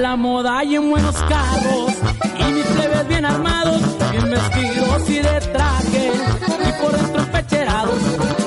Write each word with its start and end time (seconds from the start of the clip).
la 0.00 0.16
moda 0.16 0.64
y 0.64 0.76
en 0.76 0.90
buenos 0.90 1.14
carros. 1.16 1.92
Y 2.38 2.52
mis 2.52 2.64
plebes 2.64 3.08
bien 3.08 3.24
armados, 3.24 3.80
bien 4.12 4.30
vestidos 4.30 5.10
y 5.10 5.18
de 5.18 5.40
traje. 5.52 6.12
Y 6.68 6.82
por 6.82 6.92
dentro 6.92 7.24
pecherados, 7.32 8.00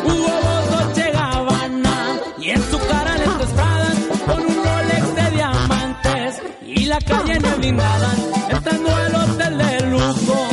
Hugo 0.06 0.40
Boss, 0.44 0.70
Dolce 0.72 1.12
Gabbana. 1.12 2.20
Y 2.40 2.50
en 2.50 2.62
su 2.72 2.80
cara 2.80 3.18
les 3.18 3.28
Pradas 3.28 3.98
con 4.26 4.40
un 4.46 4.56
Rolex 4.64 5.16
de 5.16 5.32
diamantes. 5.32 6.42
Y 6.66 6.86
la 6.86 7.00
calle 7.00 7.40
blindada, 7.58 8.12
entrando 8.50 8.96
al 8.96 9.16
hotel 9.16 9.58
de 9.58 9.82
lujo, 9.88 10.50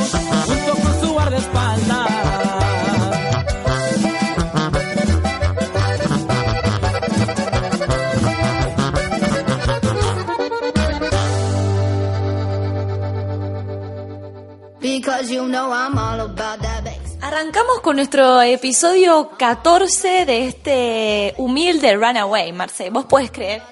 Arrancamos 17.20 17.80
con 17.82 17.94
nuestro 17.94 18.42
episodio 18.42 19.30
14 19.38 20.26
de 20.26 20.48
este 20.48 21.34
humilde 21.38 21.94
Runaway, 21.94 22.52
Marce. 22.52 22.90
¿Vos 22.90 23.04
podés 23.04 23.30
creer? 23.30 23.62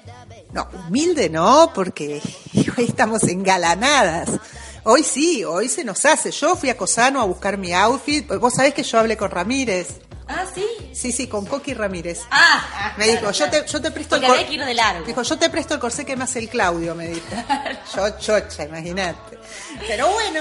No, 0.52 0.68
humilde 0.86 1.28
no, 1.28 1.72
porque 1.74 2.22
hoy 2.78 2.84
estamos 2.84 3.24
engalanadas. 3.24 4.30
Hoy 4.84 5.02
sí, 5.02 5.42
hoy 5.42 5.68
se 5.68 5.82
nos 5.82 6.04
hace. 6.04 6.30
Yo 6.30 6.54
fui 6.54 6.70
a 6.70 6.76
Cosano 6.76 7.20
a 7.20 7.24
buscar 7.24 7.58
mi 7.58 7.72
outfit. 7.72 8.24
Vos 8.38 8.54
sabés 8.54 8.72
que 8.72 8.84
yo 8.84 9.00
hablé 9.00 9.16
con 9.16 9.30
Ramírez. 9.32 10.00
Ah, 10.28 10.44
sí. 10.54 10.64
Sí, 10.92 11.12
sí, 11.12 11.26
con 11.26 11.44
Coqui 11.46 11.74
Ramírez. 11.74 12.20
Ah, 12.30 12.94
Me 12.96 13.08
dijo, 13.08 13.30
yo 13.32 13.50
te, 13.50 13.66
yo 13.66 13.80
te 13.82 13.90
presto 13.90 14.16
Porque 14.16 14.26
el 14.26 14.32
había 14.32 14.46
que 14.46 14.54
ir 14.54 14.64
de 14.64 14.74
largo. 14.74 15.04
Dijo, 15.04 15.22
yo 15.22 15.38
te 15.38 15.50
presto 15.50 15.74
el 15.74 15.80
corsé 15.80 16.04
que 16.06 16.16
me 16.16 16.24
hace 16.24 16.38
el 16.38 16.48
Claudio, 16.48 16.94
me 16.94 17.08
dijo. 17.08 17.26
Yo, 17.96 18.08
chocha, 18.18 18.64
imagínate. 18.64 19.38
Pero 19.86 20.08
bueno, 20.10 20.40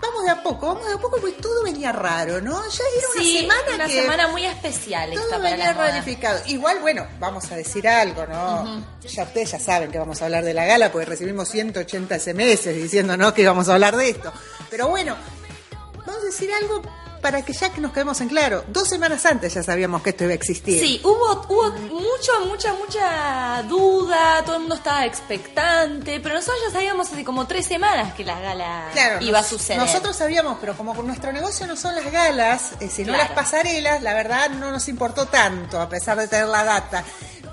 vamos 0.00 0.24
de 0.24 0.30
a 0.30 0.42
poco, 0.42 0.68
vamos 0.68 0.86
de 0.86 0.94
a 0.94 0.98
poco, 0.98 1.18
porque 1.20 1.36
todo 1.42 1.62
venía 1.64 1.92
raro, 1.92 2.40
¿no? 2.40 2.62
Ya 2.70 2.84
era 2.96 3.08
una 3.14 3.22
Sí, 3.22 3.38
semana 3.38 3.74
una 3.74 3.86
que 3.86 4.00
semana 4.00 4.28
muy 4.28 4.44
especial 4.46 5.08
esta 5.12 5.20
todo 5.22 5.30
para 5.38 5.50
venía 5.50 5.72
moda. 5.74 5.88
rarificado. 5.90 6.40
Igual, 6.46 6.78
bueno, 6.80 7.06
vamos 7.18 7.50
a 7.50 7.56
decir 7.56 7.86
algo, 7.88 8.24
¿no? 8.26 8.84
Ya 9.02 9.24
ustedes 9.24 9.50
ya 9.52 9.58
saben 9.60 9.90
que 9.90 9.98
vamos 9.98 10.22
a 10.22 10.26
hablar 10.26 10.44
de 10.44 10.54
la 10.54 10.64
gala, 10.64 10.90
porque 10.92 11.06
recibimos 11.06 11.48
180 11.50 12.18
SMS 12.18 12.64
diciéndonos 12.74 13.32
que 13.32 13.42
íbamos 13.42 13.68
a 13.68 13.74
hablar 13.74 13.96
de 13.96 14.10
esto. 14.10 14.32
Pero 14.70 14.88
bueno, 14.88 15.16
vamos 16.06 16.22
a 16.22 16.24
decir 16.26 16.50
algo 16.54 16.80
para 17.20 17.42
que 17.42 17.52
ya 17.52 17.70
que 17.72 17.80
nos 17.80 17.92
quedemos 17.92 18.20
en 18.20 18.28
claro. 18.28 18.64
Dos 18.68 18.88
semanas 18.88 19.24
antes 19.26 19.54
ya 19.54 19.62
sabíamos 19.62 20.02
que 20.02 20.10
esto 20.10 20.24
iba 20.24 20.32
a 20.32 20.36
existir. 20.36 20.80
Sí, 20.80 21.00
hubo, 21.04 21.46
hubo 21.48 21.70
mucho, 21.72 22.32
mucha, 22.46 22.72
mucha 22.74 23.62
duda, 23.64 24.42
todo 24.44 24.54
el 24.56 24.60
mundo 24.60 24.74
estaba 24.76 25.04
expectante, 25.06 26.20
pero 26.20 26.36
nosotros 26.36 26.60
ya 26.66 26.72
sabíamos 26.72 27.10
hace 27.12 27.24
como 27.24 27.46
tres 27.46 27.66
semanas 27.66 28.14
que 28.14 28.24
la 28.24 28.38
gala 28.40 28.88
Claro, 28.92 29.24
iba 29.24 29.38
a 29.40 29.42
suceder. 29.42 29.78
Nosotros 29.80 30.16
sabíamos, 30.16 30.58
pero 30.60 30.76
como 30.76 30.94
nuestro 31.02 31.32
negocio 31.32 31.66
no 31.66 31.76
son 31.76 31.94
las 31.94 32.10
galas, 32.10 32.72
eh, 32.80 32.88
sino 32.88 33.08
Claro. 33.12 33.24
las 33.24 33.32
pasarelas, 33.32 34.02
la 34.02 34.14
verdad 34.14 34.50
no 34.50 34.70
nos 34.70 34.88
importó 34.88 35.26
tanto, 35.26 35.80
a 35.80 35.88
pesar 35.88 36.18
de 36.18 36.28
tener 36.28 36.46
la 36.48 36.64
data. 36.64 37.04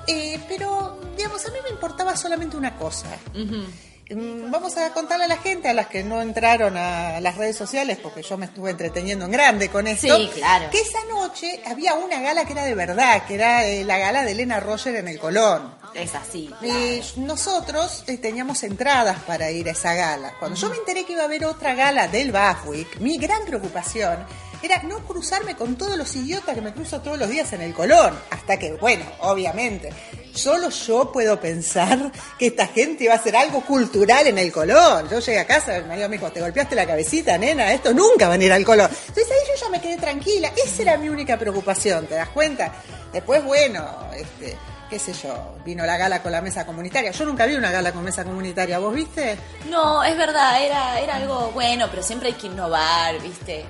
Eh, 0.07 0.39
pero, 0.47 0.99
digamos, 1.17 1.43
a 1.45 1.49
mí 1.51 1.57
me 1.63 1.69
importaba 1.69 2.15
solamente 2.15 2.55
una 2.57 2.75
cosa. 2.77 3.07
Mm, 3.33 3.63
Vamos 4.07 4.77
a 4.77 4.91
contarle 4.93 5.25
a 5.25 5.27
la 5.27 5.37
gente, 5.37 5.67
a 5.67 5.73
las 5.73 5.87
que 5.87 6.03
no 6.03 6.21
entraron 6.21 6.77
a 6.77 7.19
las 7.21 7.37
redes 7.37 7.55
sociales, 7.55 7.97
porque 8.01 8.21
yo 8.21 8.37
me 8.37 8.45
estuve 8.45 8.69
entreteniendo 8.69 9.25
en 9.25 9.31
grande 9.31 9.69
con 9.69 9.87
esto, 9.87 10.15
Sí, 10.15 10.29
claro. 10.35 10.69
que 10.69 10.79
esa 10.79 11.03
noche 11.09 11.61
había 11.65 11.95
una 11.95 12.21
gala 12.21 12.45
que 12.45 12.53
era 12.53 12.65
de 12.65 12.75
verdad, 12.75 13.25
que 13.25 13.33
era 13.33 13.65
eh, 13.65 13.83
la 13.83 13.97
gala 13.97 14.23
de 14.23 14.31
Elena 14.33 14.59
Roger 14.59 14.95
en 14.97 15.07
el 15.07 15.17
Colón. 15.17 15.73
Es 15.95 16.13
así. 16.13 16.53
Eh, 16.61 17.01
nosotros 17.17 18.03
eh, 18.05 18.17
teníamos 18.17 18.61
entradas 18.63 19.19
para 19.23 19.49
ir 19.49 19.67
a 19.69 19.71
esa 19.71 19.95
gala. 19.95 20.33
Cuando 20.39 20.55
yo 20.59 20.69
me 20.69 20.75
enteré 20.75 21.05
que 21.05 21.13
iba 21.13 21.23
a 21.23 21.25
haber 21.25 21.45
otra 21.45 21.73
gala 21.73 22.07
del 22.07 22.31
Bafwick, 22.31 22.99
mi 22.99 23.17
gran 23.17 23.43
preocupación 23.45 24.19
era 24.61 24.83
no 24.83 24.99
cruzarme 25.05 25.55
con 25.55 25.77
todos 25.77 25.97
los 25.97 26.15
idiotas 26.15 26.53
que 26.53 26.61
me 26.61 26.73
cruzo 26.73 27.01
todos 27.01 27.17
los 27.17 27.29
días 27.29 27.51
en 27.53 27.61
el 27.61 27.73
Colón. 27.73 28.17
Hasta 28.29 28.57
que, 28.59 28.73
bueno, 28.73 29.05
obviamente, 29.21 29.89
solo 30.35 30.69
yo 30.69 31.11
puedo 31.11 31.39
pensar 31.39 32.11
que 32.37 32.47
esta 32.47 32.67
gente 32.67 33.05
iba 33.05 33.13
a 33.13 33.17
hacer 33.17 33.35
algo 33.35 33.61
cultural 33.61 34.27
en 34.27 34.37
el 34.37 34.51
Colón. 34.51 35.09
Yo 35.09 35.19
llegué 35.19 35.39
a 35.39 35.47
casa, 35.47 35.79
mi 35.79 35.87
marido 35.87 36.09
me 36.09 36.17
dijo, 36.17 36.31
te 36.31 36.41
golpeaste 36.41 36.75
la 36.75 36.85
cabecita, 36.85 37.37
nena, 37.37 37.71
esto 37.73 37.93
nunca 37.93 38.27
van 38.27 38.41
a 38.41 38.43
ir 38.43 38.53
al 38.53 38.65
Colón. 38.65 38.89
Entonces 39.07 39.31
ahí 39.31 39.47
yo 39.47 39.65
ya 39.65 39.69
me 39.69 39.81
quedé 39.81 39.97
tranquila. 39.97 40.51
Esa 40.55 40.81
era 40.81 40.97
mi 40.97 41.09
única 41.09 41.37
preocupación, 41.37 42.05
¿te 42.07 42.15
das 42.15 42.29
cuenta? 42.29 42.73
Después, 43.11 43.43
bueno, 43.43 44.09
este 44.15 44.55
qué 44.89 44.99
sé 44.99 45.13
yo, 45.13 45.55
vino 45.65 45.85
la 45.85 45.97
gala 45.97 46.21
con 46.21 46.31
la 46.31 46.41
mesa 46.41 46.65
comunitaria. 46.65 47.11
Yo 47.11 47.25
nunca 47.25 47.45
vi 47.45 47.55
una 47.55 47.71
gala 47.71 47.91
con 47.91 48.03
mesa 48.03 48.23
comunitaria, 48.23 48.77
¿vos 48.79 48.93
viste? 48.93 49.37
No, 49.69 50.03
es 50.03 50.15
verdad, 50.15 50.63
era, 50.63 50.99
era 50.99 51.15
algo 51.15 51.51
bueno, 51.53 51.87
pero 51.89 52.03
siempre 52.03 52.29
hay 52.29 52.35
que 52.35 52.47
innovar, 52.47 53.19
¿viste? 53.21 53.65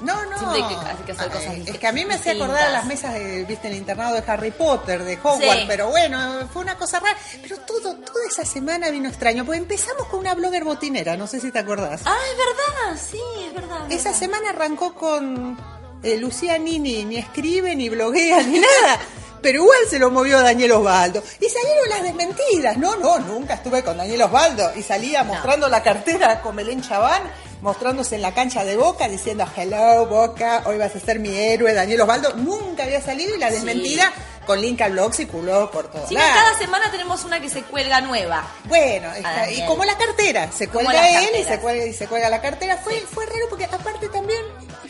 No, 0.00 0.24
no. 0.26 0.38
Siempre 0.38 0.62
hay 0.62 0.68
que- 0.68 0.86
hay 0.90 0.96
que 1.06 1.12
hacer 1.12 1.28
cosas 1.30 1.54
eh, 1.54 1.64
Es 1.66 1.78
que 1.78 1.86
a 1.86 1.92
mí 1.92 2.04
me 2.04 2.14
hacía 2.14 2.32
acordar 2.32 2.62
a 2.64 2.70
las 2.70 2.84
mesas 2.86 3.14
de, 3.14 3.44
viste, 3.44 3.68
el 3.68 3.74
internado 3.74 4.14
de 4.14 4.22
Harry 4.30 4.50
Potter, 4.50 5.02
de 5.04 5.16
Hogwarts, 5.22 5.60
Sí. 5.60 5.64
pero 5.66 5.88
bueno, 5.88 6.48
fue 6.52 6.62
una 6.62 6.76
cosa 6.76 7.00
rara. 7.00 7.16
Pero 7.42 7.56
todo, 7.58 7.96
toda 7.96 8.26
esa 8.30 8.44
semana 8.44 8.90
vino 8.90 9.08
extraño, 9.08 9.44
porque 9.44 9.58
empezamos 9.58 10.06
con 10.08 10.20
una 10.20 10.34
blogger 10.34 10.64
botinera, 10.64 11.16
no 11.16 11.26
sé 11.26 11.40
si 11.40 11.50
te 11.50 11.58
acordás. 11.58 12.02
Ah, 12.04 12.16
es 12.30 12.36
verdad, 12.38 13.02
sí, 13.10 13.20
es 13.46 13.54
verdad. 13.54 13.86
es 13.88 13.94
Esa 14.00 14.10
verdad. 14.10 14.18
semana 14.20 14.50
arrancó 14.50 14.94
con 14.94 15.58
eh, 16.02 16.16
Lucía 16.16 16.58
Nini, 16.58 17.04
ni 17.04 17.16
escribe, 17.16 17.74
ni 17.74 17.88
bloguea, 17.88 18.42
ni 18.42 18.58
nada. 18.60 18.98
Pero 19.40 19.62
igual 19.62 19.78
se 19.88 20.00
lo 20.00 20.10
movió 20.10 20.40
Daniel 20.42 20.72
Osvaldo. 20.72 21.22
Y 21.40 21.48
salieron 21.48 21.88
las 21.88 22.02
desmentidas. 22.02 22.76
No, 22.76 22.96
no, 22.96 23.20
nunca 23.20 23.54
estuve 23.54 23.84
con 23.84 23.96
Daniel 23.96 24.22
Osvaldo. 24.22 24.72
Y 24.74 24.82
salía 24.82 25.22
mostrando 25.22 25.68
la 25.68 25.80
cartera 25.80 26.40
con 26.40 26.56
Belén 26.56 26.82
Chabán, 26.82 27.22
mostrándose 27.60 28.14
en 28.16 28.22
la 28.22 28.32
cancha 28.34 28.64
de 28.64 28.76
Boca, 28.76 29.08
diciendo, 29.08 29.46
hello 29.56 30.06
Boca, 30.06 30.62
hoy 30.66 30.78
vas 30.78 30.94
a 30.94 31.00
ser 31.00 31.18
mi 31.18 31.34
héroe, 31.36 31.72
Daniel 31.74 32.02
Osvaldo. 32.02 32.34
Nunca 32.36 32.84
había 32.84 33.00
salido 33.00 33.34
y 33.34 33.38
la 33.38 33.50
desmentida 33.50 34.12
con 34.46 34.60
link 34.62 34.80
al 34.80 34.92
blog 34.92 35.12
circuló 35.14 35.70
por 35.70 35.90
todos 35.90 36.08
Sí, 36.08 36.14
lados. 36.14 36.30
cada 36.34 36.58
semana 36.58 36.90
tenemos 36.90 37.22
una 37.24 37.38
que 37.38 37.50
se 37.50 37.62
cuelga 37.64 38.00
nueva. 38.00 38.46
Bueno, 38.64 39.12
está- 39.12 39.50
y 39.50 39.64
como 39.66 39.84
la 39.84 39.98
cartera, 39.98 40.50
se 40.50 40.68
cuelga 40.68 41.20
él 41.20 41.28
y 41.40 41.44
se 41.44 41.58
cuelga, 41.60 41.84
y 41.84 41.92
se 41.92 42.06
cuelga 42.06 42.30
la 42.30 42.40
cartera. 42.40 42.78
Fue, 42.78 42.98
fue 43.00 43.26
raro 43.26 43.46
porque 43.50 43.66
aparte 43.66 44.08
también 44.08 44.40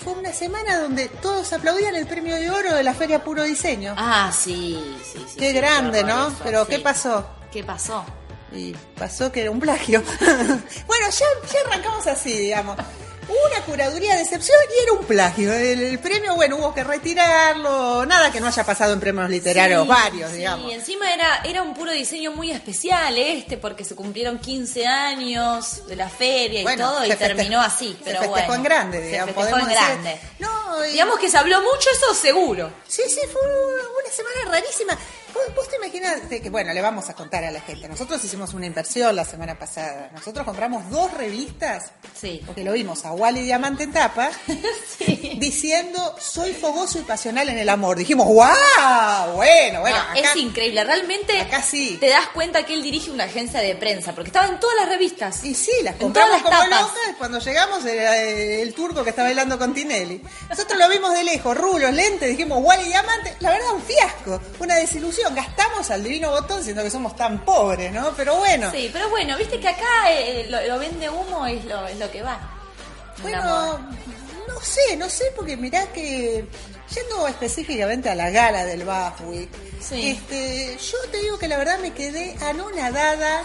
fue 0.04 0.12
una 0.12 0.32
semana 0.32 0.78
donde 0.78 1.08
todos 1.08 1.52
aplaudían 1.52 1.96
el 1.96 2.06
premio 2.06 2.36
de 2.36 2.50
oro 2.50 2.72
de 2.74 2.84
la 2.84 2.94
Feria 2.94 3.24
Puro 3.24 3.42
Diseño. 3.42 3.94
Ah, 3.98 4.30
sí, 4.32 4.96
sí, 5.02 5.24
sí. 5.28 5.36
Qué 5.36 5.50
sí, 5.50 5.56
grande, 5.56 6.04
¿no? 6.04 6.28
eso, 6.28 6.36
Pero 6.44 6.64
sí. 6.64 6.70
¿qué 6.70 6.78
pasó? 6.78 7.26
¿Qué 7.50 7.64
pasó? 7.64 8.04
Y 8.52 8.72
pasó 8.98 9.30
que 9.30 9.42
era 9.42 9.50
un 9.50 9.60
plagio. 9.60 10.02
bueno, 10.86 11.06
ya, 11.10 11.26
ya 11.52 11.60
arrancamos 11.66 12.06
así, 12.06 12.32
digamos. 12.32 12.76
Una 13.28 13.62
curaduría 13.66 14.14
de 14.16 14.22
excepción 14.22 14.56
y 14.78 14.82
era 14.84 14.92
un 14.94 15.04
plagio. 15.04 15.52
El, 15.52 15.82
el 15.82 15.98
premio, 15.98 16.34
bueno, 16.34 16.56
hubo 16.56 16.72
que 16.72 16.82
retirarlo. 16.82 18.06
Nada 18.06 18.32
que 18.32 18.40
no 18.40 18.46
haya 18.46 18.64
pasado 18.64 18.94
en 18.94 19.00
premios 19.00 19.28
literarios, 19.28 19.82
Sí, 19.82 19.88
varios, 19.88 20.30
sí, 20.30 20.36
digamos. 20.38 20.72
encima 20.72 21.12
era, 21.12 21.42
era 21.44 21.60
un 21.60 21.74
puro 21.74 21.92
diseño 21.92 22.32
muy 22.32 22.50
especial 22.50 23.18
este, 23.18 23.58
porque 23.58 23.84
se 23.84 23.94
cumplieron 23.94 24.38
15 24.38 24.86
años 24.86 25.86
de 25.86 25.96
la 25.96 26.08
feria 26.08 26.60
y 26.60 26.62
Bueno, 26.62 26.90
todo, 26.90 27.04
y 27.04 27.10
se 27.10 27.16
terminó 27.16 27.60
así. 27.60 27.88
se 27.98 28.04
pero 28.04 28.20
festejó 28.20 28.30
bueno, 28.46 28.54
en 28.54 28.62
grande, 28.62 28.98
se 29.00 29.06
digamos, 29.08 29.34
festejó 29.34 29.50
podemos 29.50 29.68
en 29.68 29.74
decir. 29.74 29.88
grande. 30.02 30.20
No, 30.38 30.84
y- 30.86 30.92
Digamos 30.92 31.18
que 31.18 31.28
se 31.30 31.36
habló 31.36 31.60
mucho, 31.60 31.90
eso 31.92 32.14
seguro. 32.14 32.70
Sí, 32.86 33.02
sí, 33.08 33.20
fue 33.30 33.42
una 33.42 34.10
semana 34.10 34.50
rarísima. 34.58 34.98
¿Vos, 35.34 35.54
vos 35.54 35.68
te 35.68 35.76
imaginas 35.76 36.28
de 36.28 36.40
que, 36.40 36.50
bueno, 36.50 36.72
le 36.72 36.80
vamos 36.80 37.08
a 37.10 37.14
contar 37.14 37.44
a 37.44 37.50
la 37.50 37.60
gente. 37.60 37.88
Nosotros 37.88 38.22
hicimos 38.24 38.54
una 38.54 38.66
inversión 38.66 39.14
la 39.14 39.24
semana 39.24 39.58
pasada. 39.58 40.10
Nosotros 40.14 40.44
compramos 40.44 40.88
dos 40.90 41.12
revistas, 41.12 41.92
Sí. 42.18 42.42
porque 42.46 42.64
lo 42.64 42.72
vimos 42.72 43.04
a 43.04 43.12
Wally 43.12 43.42
Diamante 43.42 43.84
en 43.84 43.92
tapa, 43.92 44.30
diciendo, 45.36 46.16
soy 46.18 46.52
fogoso 46.52 46.98
y 46.98 47.02
pasional 47.02 47.48
en 47.48 47.58
el 47.58 47.68
amor. 47.68 47.96
Dijimos, 47.98 48.26
¡wow! 48.26 49.32
Bueno, 49.34 49.80
bueno, 49.80 49.96
No, 49.96 50.02
acá- 50.02 50.14
es 50.32 50.36
increíble, 50.36 50.82
realmente 50.84 51.38
acá 51.40 51.62
sí. 51.62 51.96
te 52.00 52.08
das 52.08 52.28
cuenta 52.28 52.64
que 52.64 52.74
él 52.74 52.82
dirige 52.82 53.10
una 53.10 53.24
agencia 53.24 53.60
de 53.60 53.74
prensa, 53.76 54.14
porque 54.14 54.28
estaba 54.28 54.46
en 54.48 54.58
todas 54.60 54.76
las 54.76 54.88
revistas. 54.88 55.44
Y 55.44 55.54
sí, 55.54 55.72
las 55.82 55.94
En 55.94 56.00
compramos 56.00 56.42
todas 56.42 56.52
las 56.54 56.68
como 56.68 56.70
tapas. 56.70 56.92
locas. 56.96 57.16
Cuando 57.18 57.38
llegamos 57.38 57.84
era 57.84 58.16
eh, 58.22 58.62
el 58.62 58.74
turco 58.74 59.04
que 59.04 59.10
estaba 59.10 59.28
bailando 59.28 59.58
con 59.58 59.74
Tinelli. 59.74 60.22
Nosotros 60.48 60.78
lo 60.78 60.88
vimos 60.88 61.12
de 61.14 61.24
lejos, 61.24 61.56
rulos, 61.56 61.92
lentes, 61.92 62.28
dijimos 62.30 62.58
Wally 62.62 62.84
Diamante. 62.84 63.36
La 63.40 63.50
verdad, 63.50 63.74
un 63.74 63.82
fiasco, 63.82 64.40
una 64.60 64.76
desilusión. 64.76 65.17
Gastamos 65.34 65.90
al 65.90 66.02
divino 66.02 66.30
botón 66.30 66.62
siendo 66.64 66.82
que 66.82 66.90
somos 66.90 67.14
tan 67.16 67.44
pobres, 67.44 67.92
¿no? 67.92 68.12
Pero 68.16 68.36
bueno. 68.36 68.70
Sí, 68.70 68.90
pero 68.92 69.08
bueno, 69.10 69.36
viste 69.36 69.58
que 69.60 69.68
acá 69.68 70.10
eh, 70.10 70.46
lo, 70.48 70.60
lo 70.66 70.78
vende 70.78 71.08
humo 71.10 71.46
es 71.46 71.64
lo, 71.64 71.86
es 71.86 71.98
lo 71.98 72.10
que 72.10 72.22
va. 72.22 72.38
Bueno, 73.22 73.78
no 74.48 74.60
sé, 74.62 74.96
no 74.96 75.08
sé, 75.08 75.24
porque 75.36 75.56
mirá 75.56 75.86
que 75.92 76.46
yendo 76.94 77.28
específicamente 77.28 78.08
a 78.08 78.14
la 78.14 78.30
gala 78.30 78.64
del 78.64 78.84
Bafwick, 78.84 79.50
Sí. 79.80 80.10
este, 80.10 80.76
yo 80.78 80.98
te 81.12 81.18
digo 81.18 81.38
que 81.38 81.46
la 81.48 81.56
verdad 81.58 81.78
me 81.78 81.92
quedé 81.92 82.36
anonadada, 82.42 83.44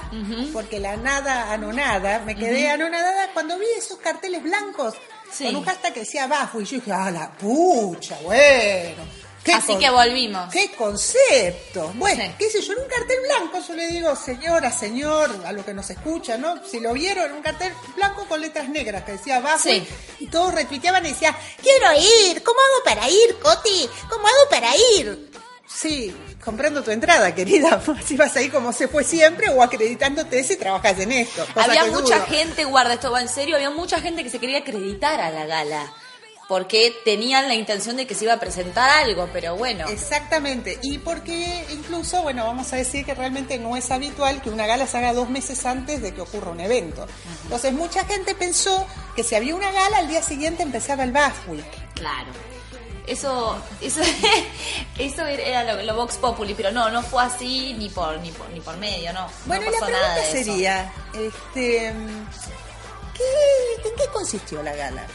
porque 0.52 0.80
la 0.80 0.96
nada 0.98 1.52
anonada, 1.54 2.20
me 2.20 2.36
quedé 2.36 2.70
anonadada 2.70 3.30
cuando 3.34 3.58
vi 3.60 3.66
esos 3.78 3.98
carteles 4.00 4.42
blancos 4.44 4.96
Sí. 5.32 5.46
con 5.46 5.56
un 5.58 5.64
hashtag 5.64 5.94
que 5.94 6.00
decía 6.02 6.28
Bafwick. 6.28 6.66
Yo 6.68 6.76
dije, 6.78 6.92
ah, 6.92 7.10
la 7.12 7.32
pucha, 7.32 8.18
bueno. 8.24 9.04
¿Qué 9.44 9.54
Así 9.54 9.78
que 9.78 9.90
volvimos. 9.90 10.50
¡Qué 10.54 10.72
concepto! 10.72 11.92
Bueno, 11.96 12.24
Sí. 12.24 12.32
qué 12.40 12.50
sé 12.50 12.62
yo, 12.62 12.74
en 12.74 12.80
un 12.80 12.88
cartel 12.88 13.18
blanco 13.22 13.60
yo 13.68 13.74
le 13.76 13.88
digo, 13.88 14.16
señora, 14.16 14.72
señor, 14.72 15.30
a 15.46 15.52
lo 15.52 15.66
que 15.66 15.74
nos 15.74 15.90
escucha, 15.90 16.38
¿no? 16.38 16.66
Si 16.66 16.80
lo 16.80 16.94
vieron, 16.94 17.26
en 17.26 17.34
un 17.34 17.42
cartel 17.42 17.74
blanco 17.96 18.26
con 18.28 18.40
letras 18.40 18.70
negras 18.70 19.04
que 19.04 19.14
decía 19.14 19.38
abajo 19.38 19.60
Sí. 19.64 19.86
y 20.20 20.28
todos 20.28 20.54
retuiteaban 20.54 21.06
y 21.06 21.10
decían, 21.10 21.36
quiero 21.62 21.92
ir, 22.00 22.42
¿cómo 22.42 22.60
hago 22.60 22.84
para 22.86 23.10
ir, 23.10 23.38
Coti? 23.42 23.90
¿Cómo 24.10 24.26
hago 24.28 24.50
para 24.50 24.70
ir? 24.98 25.30
Sí, 25.68 26.16
comprando 26.44 26.84
tu 26.84 26.92
entrada, 26.92 27.34
querida. 27.36 27.82
Si 28.06 28.16
vas 28.16 28.36
ahí 28.38 28.50
como 28.50 28.72
se 28.72 28.88
fue 28.88 29.04
siempre 29.04 29.50
o 29.50 29.62
acreditándote 29.64 30.44
si 30.44 30.56
trabajas 30.56 31.00
en 31.00 31.12
esto. 31.12 31.46
Había 31.56 31.86
mucha 31.86 32.22
gente, 32.28 32.64
guarda, 32.64 32.94
esto 32.94 33.12
va 33.12 33.22
en 33.22 33.28
serio, 33.30 33.56
había 33.56 33.72
mucha 33.72 34.00
gente 34.00 34.24
que 34.24 34.30
se 34.30 34.40
quería 34.40 34.60
acreditar 34.60 35.20
a 35.20 35.32
la 35.32 35.46
gala. 35.46 35.92
Porque 36.48 36.94
tenían 37.06 37.48
la 37.48 37.56
intención 37.56 37.96
de 37.96 38.06
que 38.06 38.16
se 38.16 38.26
iba 38.26 38.34
a 38.34 38.40
presentar 38.40 38.90
algo, 38.90 39.30
pero 39.32 39.56
bueno. 39.56 39.88
Exactamente, 39.88 40.78
y 40.82 40.98
porque 40.98 41.66
incluso, 41.72 42.22
bueno, 42.22 42.46
vamos 42.46 42.72
a 42.74 42.76
decir 42.76 43.06
que 43.06 43.14
realmente 43.16 43.58
no 43.58 43.78
es 43.78 43.90
habitual 43.92 44.42
que 44.42 44.50
una 44.50 44.68
gala 44.68 44.86
se 44.86 44.98
haga 44.98 45.14
dos 45.14 45.30
meses 45.30 45.66
antes 45.66 46.02
de 46.02 46.14
que 46.14 46.22
ocurra 46.22 46.52
un 46.52 46.60
evento. 46.60 47.08
Entonces 47.44 47.74
mucha 47.74 48.06
gente 48.06 48.36
pensó 48.36 48.86
que 49.16 49.24
si 49.24 49.36
había 49.36 49.56
una 49.56 49.72
gala, 49.72 50.00
al 50.00 50.08
día 50.08 50.22
siguiente 50.22 50.64
empezaba 50.64 51.04
el 51.04 51.12
Bath 51.12 51.48
Week. 51.48 51.66
Claro. 51.96 52.32
Eso, 53.06 53.62
eso, 53.82 54.02
eso 54.98 55.26
era 55.26 55.64
lo, 55.64 55.82
lo 55.84 55.96
Vox 55.96 56.16
Populi, 56.18 56.54
pero 56.54 56.72
no, 56.72 56.90
no 56.90 57.02
fue 57.02 57.24
así 57.24 57.74
ni 57.74 57.90
por, 57.90 58.18
ni 58.20 58.32
por, 58.32 58.50
ni 58.50 58.62
por 58.62 58.78
medio, 58.78 59.12
no. 59.12 59.28
Bueno, 59.46 59.66
no 59.66 59.72
y 59.72 59.80
la 59.80 59.90
nada 59.90 60.14
pregunta 60.16 60.32
sería, 60.32 60.94
este, 61.14 61.94
¿qué, 63.14 63.90
¿en 63.90 63.96
qué 63.96 64.08
consistió 64.14 64.64
la 64.64 64.74
gala? 64.74 65.06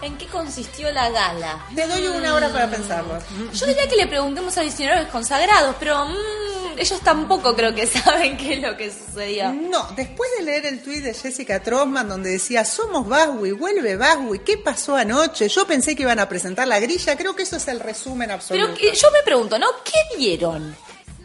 ¿En 0.00 0.16
qué 0.16 0.26
consistió 0.26 0.90
la 0.92 1.10
gala? 1.10 1.64
Te 1.74 1.86
doy 1.88 2.06
una 2.06 2.34
hora 2.34 2.48
para 2.50 2.70
pensarlo. 2.70 3.18
Yo 3.52 3.66
diría 3.66 3.88
que 3.88 3.96
le 3.96 4.06
preguntemos 4.06 4.56
a 4.56 4.60
diseñadores 4.62 5.08
consagrados, 5.08 5.74
pero 5.80 6.06
mm, 6.06 6.78
ellos 6.78 7.00
tampoco 7.00 7.56
creo 7.56 7.74
que 7.74 7.84
saben 8.04 8.36
qué 8.36 8.54
es 8.54 8.62
lo 8.62 8.76
que 8.76 8.92
sucedió. 8.92 9.52
No, 9.52 9.88
después 9.96 10.30
de 10.38 10.44
leer 10.44 10.66
el 10.66 10.82
tuit 10.84 11.02
de 11.02 11.14
Jessica 11.14 11.60
Trotman 11.60 12.08
donde 12.08 12.30
decía, 12.30 12.64
somos 12.64 13.08
Baswi, 13.08 13.50
vuelve 13.52 13.96
Baswi, 13.96 14.38
¿qué 14.40 14.56
pasó 14.58 14.94
anoche? 14.94 15.48
Yo 15.48 15.66
pensé 15.66 15.96
que 15.96 16.02
iban 16.02 16.20
a 16.20 16.28
presentar 16.28 16.68
la 16.68 16.78
grilla, 16.78 17.16
creo 17.16 17.34
que 17.34 17.42
eso 17.42 17.56
es 17.56 17.66
el 17.66 17.80
resumen 17.80 18.30
absoluto. 18.30 18.66
Pero 18.68 18.78
que- 18.92 18.96
yo 18.96 19.10
me 19.10 19.22
pregunto, 19.24 19.58
¿no? 19.58 19.66
¿Qué 19.84 20.16
vieron 20.16 20.76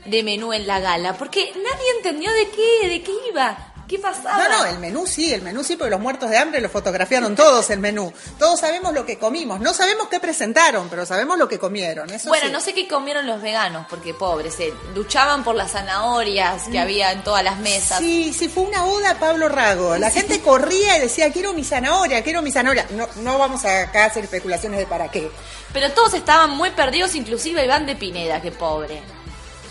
de 0.05 0.23
menú 0.23 0.51
en 0.51 0.65
la 0.65 0.79
gala? 0.79 1.15
Porque 1.15 1.51
nadie 1.55 1.85
entendió 1.97 2.31
de 2.33 2.49
qué, 2.49 2.89
de 2.89 3.03
qué 3.03 3.11
iba, 3.29 3.72
qué 3.95 3.99
pasaba. 3.99 4.47
No, 4.49 4.57
no, 4.57 4.65
el 4.65 4.79
menú 4.79 5.05
sí, 5.05 5.33
el 5.33 5.41
menú 5.41 5.63
sí, 5.63 5.75
porque 5.75 5.91
los 5.91 5.99
muertos 5.99 6.29
de 6.29 6.37
hambre 6.37 6.61
lo 6.61 6.69
fotografiaron 6.69 7.35
todos 7.35 7.69
el 7.69 7.79
menú. 7.79 8.11
Todos 8.39 8.59
sabemos 8.59 8.93
lo 8.93 9.05
que 9.05 9.17
comimos. 9.17 9.59
No 9.59 9.73
sabemos 9.73 10.07
qué 10.09 10.19
presentaron, 10.19 10.89
pero 10.89 11.05
sabemos 11.05 11.37
lo 11.37 11.47
que 11.47 11.59
comieron. 11.59 12.09
Eso 12.09 12.29
Bueno, 12.29 12.47
sí. 12.47 12.51
no 12.51 12.59
sé 12.59 12.73
qué 12.73 12.87
comieron 12.87 13.27
los 13.27 13.41
veganos, 13.41 13.85
porque 13.89 14.13
pobres, 14.13 14.55
se 14.55 14.73
luchaban 14.95 15.43
por 15.43 15.55
las 15.55 15.71
zanahorias 15.71 16.63
que 16.69 16.79
había 16.79 17.11
en 17.11 17.23
todas 17.23 17.43
las 17.43 17.57
mesas. 17.59 18.01
Mm. 18.01 18.03
Sí, 18.03 18.33
sí, 18.33 18.49
fue 18.49 18.63
una 18.63 18.85
oda 18.85 19.11
a 19.11 19.19
Pablo 19.19 19.49
Rago. 19.49 19.97
La 19.97 20.09
gente 20.09 20.41
corría 20.41 20.97
y 20.97 21.01
decía, 21.01 21.31
quiero 21.31 21.53
mi 21.53 21.63
zanahoria, 21.63 22.23
quiero 22.23 22.41
mi 22.41 22.51
zanahoria. 22.51 22.87
No, 22.91 23.07
no 23.17 23.37
vamos 23.37 23.65
a 23.65 23.83
acá 23.83 24.03
a 24.03 24.07
hacer 24.07 24.23
especulaciones 24.23 24.79
de 24.79 24.85
para 24.87 25.09
qué. 25.11 25.29
Pero 25.71 25.91
todos 25.91 26.13
estaban 26.13 26.51
muy 26.51 26.71
perdidos, 26.71 27.15
inclusive 27.15 27.63
Iván 27.63 27.85
de 27.85 27.95
Pineda, 27.95 28.41
que 28.41 28.51
pobre. 28.51 29.01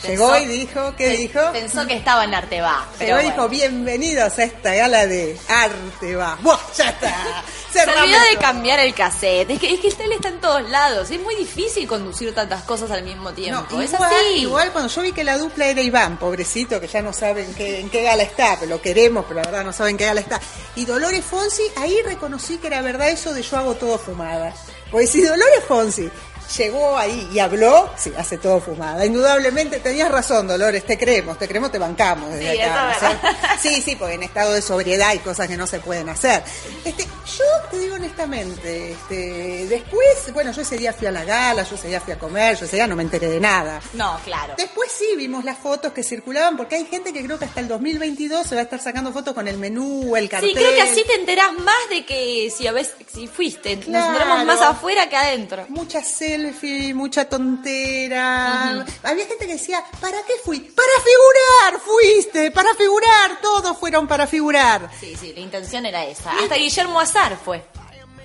Llegó 0.03 0.37
y 0.37 0.47
dijo, 0.47 0.95
¿qué 0.97 1.11
dijo? 1.11 1.41
Pensó 1.53 1.87
que 1.87 1.95
estaba 1.95 2.25
en 2.25 2.35
Arteba. 2.35 2.87
Llegó 2.99 3.21
y 3.21 3.25
dijo, 3.25 3.49
bienvenidos 3.49 4.39
a 4.39 4.45
esta 4.45 4.75
gala 4.75 5.07
de 5.07 5.39
arte, 5.49 6.17
va. 6.17 6.37
¡Buah, 6.43 6.59
ya 6.77 6.91
está! 6.91 7.45
Se 7.73 7.81
olvidó 7.81 8.19
de 8.31 8.37
cambiar 8.39 8.81
el 8.81 8.95
cassette. 8.95 9.51
Es 9.51 9.59
que, 9.59 9.73
es 9.73 9.81
que 9.81 9.89
el 9.89 9.95
tele 9.95 10.17
está 10.17 10.29
en 10.29 10.41
todos 10.41 10.69
lados. 10.69 11.11
Es 11.11 11.21
muy 11.21 11.35
difícil 11.37 11.87
conducir 11.87 12.35
tantas 12.35 12.65
cosas 12.65 12.91
al 12.91 13.03
mismo 13.03 13.33
tiempo. 13.33 13.65
No, 13.71 13.81
es 13.81 13.93
igual, 13.93 14.13
así. 14.13 14.41
igual 14.41 14.73
cuando 14.73 14.91
yo 14.91 15.03
vi 15.03 15.13
que 15.13 15.25
la 15.25 15.39
dupla 15.39 15.67
era 15.67 15.81
Iván, 15.81 16.19
pobrecito, 16.19 16.81
que 16.81 16.89
ya 16.89 17.01
no 17.01 17.13
saben 17.13 17.55
qué, 17.55 17.81
en 17.81 17.89
qué 17.89 18.03
gala 18.03 18.25
está, 18.25 18.57
pero 18.59 18.77
lo 18.77 18.83
queremos, 18.83 19.25
pero 19.27 19.41
la 19.41 19.47
verdad 19.51 19.65
no 19.65 19.73
saben 19.73 19.97
qué 19.97 20.05
gala 20.05 20.21
está. 20.21 20.41
Y 20.77 20.85
Dolores 20.85 21.25
Fonsi, 21.25 21.63
ahí 21.77 21.97
reconocí 22.05 22.59
que 22.59 22.67
era 22.67 22.83
verdad 22.83 23.09
eso 23.09 23.33
de 23.33 23.43
yo 23.43 23.57
hago 23.57 23.75
todo 23.75 23.99
fumada. 23.99 24.53
Porque 24.91 25.07
si 25.07 25.23
Dolores 25.23 25.65
Fonsi 25.67 26.11
llegó 26.57 26.97
ahí 26.99 27.29
y 27.33 27.39
habló, 27.39 27.91
sí, 27.97 28.13
hace 28.17 28.39
todo 28.39 28.61
fumada. 28.61 29.05
Indudablemente, 29.05 29.81
tenías 29.81 30.11
razón, 30.11 30.47
Dolores, 30.49 30.85
te 30.85 30.99
creemos, 30.99 31.39
te 31.39 31.49
creemos, 31.49 31.71
te 31.73 31.79
bancamos 31.79 32.31
desde 32.33 32.53
Sí, 32.55 32.61
acá. 32.61 32.93
es 32.93 33.03
¿no? 33.03 33.59
Sí, 33.61 33.83
sí, 33.83 33.97
porque 33.97 34.15
en 34.15 34.23
estado 34.23 34.53
de 34.53 34.63
sobriedad 34.63 35.09
hay 35.11 35.19
cosas 35.19 35.49
que 35.49 35.57
no 35.57 35.67
se 35.67 35.81
pueden 35.81 36.09
hacer. 36.09 36.43
Este, 36.85 37.05
yo 37.05 37.45
te 37.71 37.79
digo 37.79 37.95
honestamente, 37.95 38.93
este, 38.93 39.67
después, 39.69 40.33
bueno, 40.33 40.53
yo 40.53 40.63
ese 40.63 40.77
día 40.77 40.93
fui 40.93 41.07
a 41.07 41.11
la 41.11 41.25
gala, 41.25 41.63
yo 41.63 41.75
ese 41.77 41.89
día 41.89 42.01
fui 42.01 42.13
a 42.13 42.19
comer, 42.19 42.57
yo 42.59 42.65
ese 42.67 42.77
día 42.77 42.87
no 42.87 42.97
me 42.97 43.03
enteré 43.03 43.29
de 43.29 43.41
nada. 43.41 43.81
No, 43.95 44.19
claro. 44.25 44.55
Después 44.57 44.91
sí 44.93 45.07
vimos 45.17 45.45
las 45.45 45.59
fotos 45.59 45.93
que 45.93 46.03
circulaban, 46.03 46.57
porque 46.57 46.77
hay 46.77 46.87
gente 46.87 47.13
que 47.13 47.25
creo 47.25 47.39
que 47.39 47.45
hasta 47.45 47.61
el 47.61 47.69
2022 47.69 48.47
se 48.47 48.55
va 48.55 48.63
a 48.63 48.65
estar 48.65 48.81
sacando 48.81 49.13
fotos 49.13 49.35
con 49.35 49.49
el 49.49 49.59
menú, 49.59 50.17
el 50.17 50.29
cartel. 50.29 50.51
Sí, 50.51 50.55
creo 50.57 50.75
que 50.75 50.83
así 50.83 51.05
te 51.05 51.15
enterás 51.15 51.53
más 51.59 51.75
de 51.91 52.05
que 52.05 52.53
si 52.57 52.67
a 52.67 52.73
veces 52.73 52.95
si 53.13 53.27
fuiste. 53.27 53.77
Nos 53.77 54.07
enteramos 54.09 54.45
más 54.45 54.61
afuera 54.61 55.09
que 55.09 55.17
adentro. 55.17 55.65
Mucha 55.69 56.03
selfie, 56.43 56.95
mucha 56.95 57.29
tontera. 57.29 58.85
Había 59.03 59.27
gente 59.27 59.47
que 59.47 59.53
decía, 59.53 59.83
¿para 60.01 60.19
qué 60.27 60.35
fui? 60.45 60.61
¡Para 60.61 60.93
figurar! 61.05 61.81
¡Fuiste! 61.81 62.51
¡Para 62.51 62.75
figurar! 62.75 63.41
Todos 63.41 63.77
fueron 63.79 64.09
para 64.09 64.27
figurar. 64.27 64.91
Sí, 64.99 65.15
sí, 65.19 65.33
la 65.33 65.41
intención 65.41 65.87
era 65.87 66.05
esa. 66.05 66.33
Hasta 66.33 66.57
Guillermo 66.57 67.01
Azar 67.01 67.39
fue. 67.43 67.65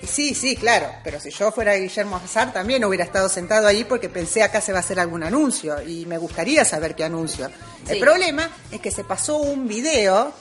Sí, 0.06 0.34
sí, 0.34 0.54
claro, 0.54 0.88
pero 1.02 1.18
si 1.18 1.30
yo 1.30 1.50
fuera 1.50 1.74
Guillermo 1.74 2.16
Azar 2.16 2.52
también 2.52 2.84
hubiera 2.84 3.02
estado 3.02 3.28
sentado 3.28 3.66
ahí 3.66 3.82
porque 3.82 4.08
pensé 4.08 4.44
acá 4.44 4.60
se 4.60 4.70
va 4.70 4.78
a 4.78 4.80
hacer 4.80 5.00
algún 5.00 5.24
anuncio 5.24 5.82
y 5.82 6.06
me 6.06 6.18
gustaría 6.18 6.64
saber 6.64 6.94
qué 6.94 7.02
anuncio. 7.02 7.50
El 7.88 7.98
problema 7.98 8.48
es 8.70 8.80
que 8.80 8.92
se 8.92 9.02
pasó 9.02 9.38
un 9.38 9.66
video 9.66 10.32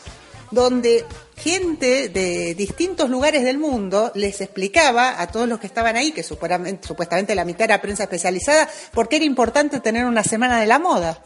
donde 0.51 1.05
gente 1.37 2.09
de 2.09 2.55
distintos 2.55 3.09
lugares 3.09 3.43
del 3.43 3.57
mundo 3.57 4.11
les 4.15 4.41
explicaba 4.41 5.21
a 5.21 5.27
todos 5.27 5.47
los 5.47 5.59
que 5.59 5.67
estaban 5.67 5.95
ahí, 5.95 6.11
que 6.11 6.23
supuestamente, 6.23 6.87
supuestamente 6.87 7.35
la 7.35 7.45
mitad 7.45 7.65
era 7.65 7.81
prensa 7.81 8.03
especializada, 8.03 8.67
por 8.91 9.07
qué 9.07 9.17
era 9.17 9.25
importante 9.25 9.79
tener 9.79 10.05
una 10.05 10.23
semana 10.23 10.59
de 10.59 10.65
la 10.65 10.79
moda. 10.79 11.21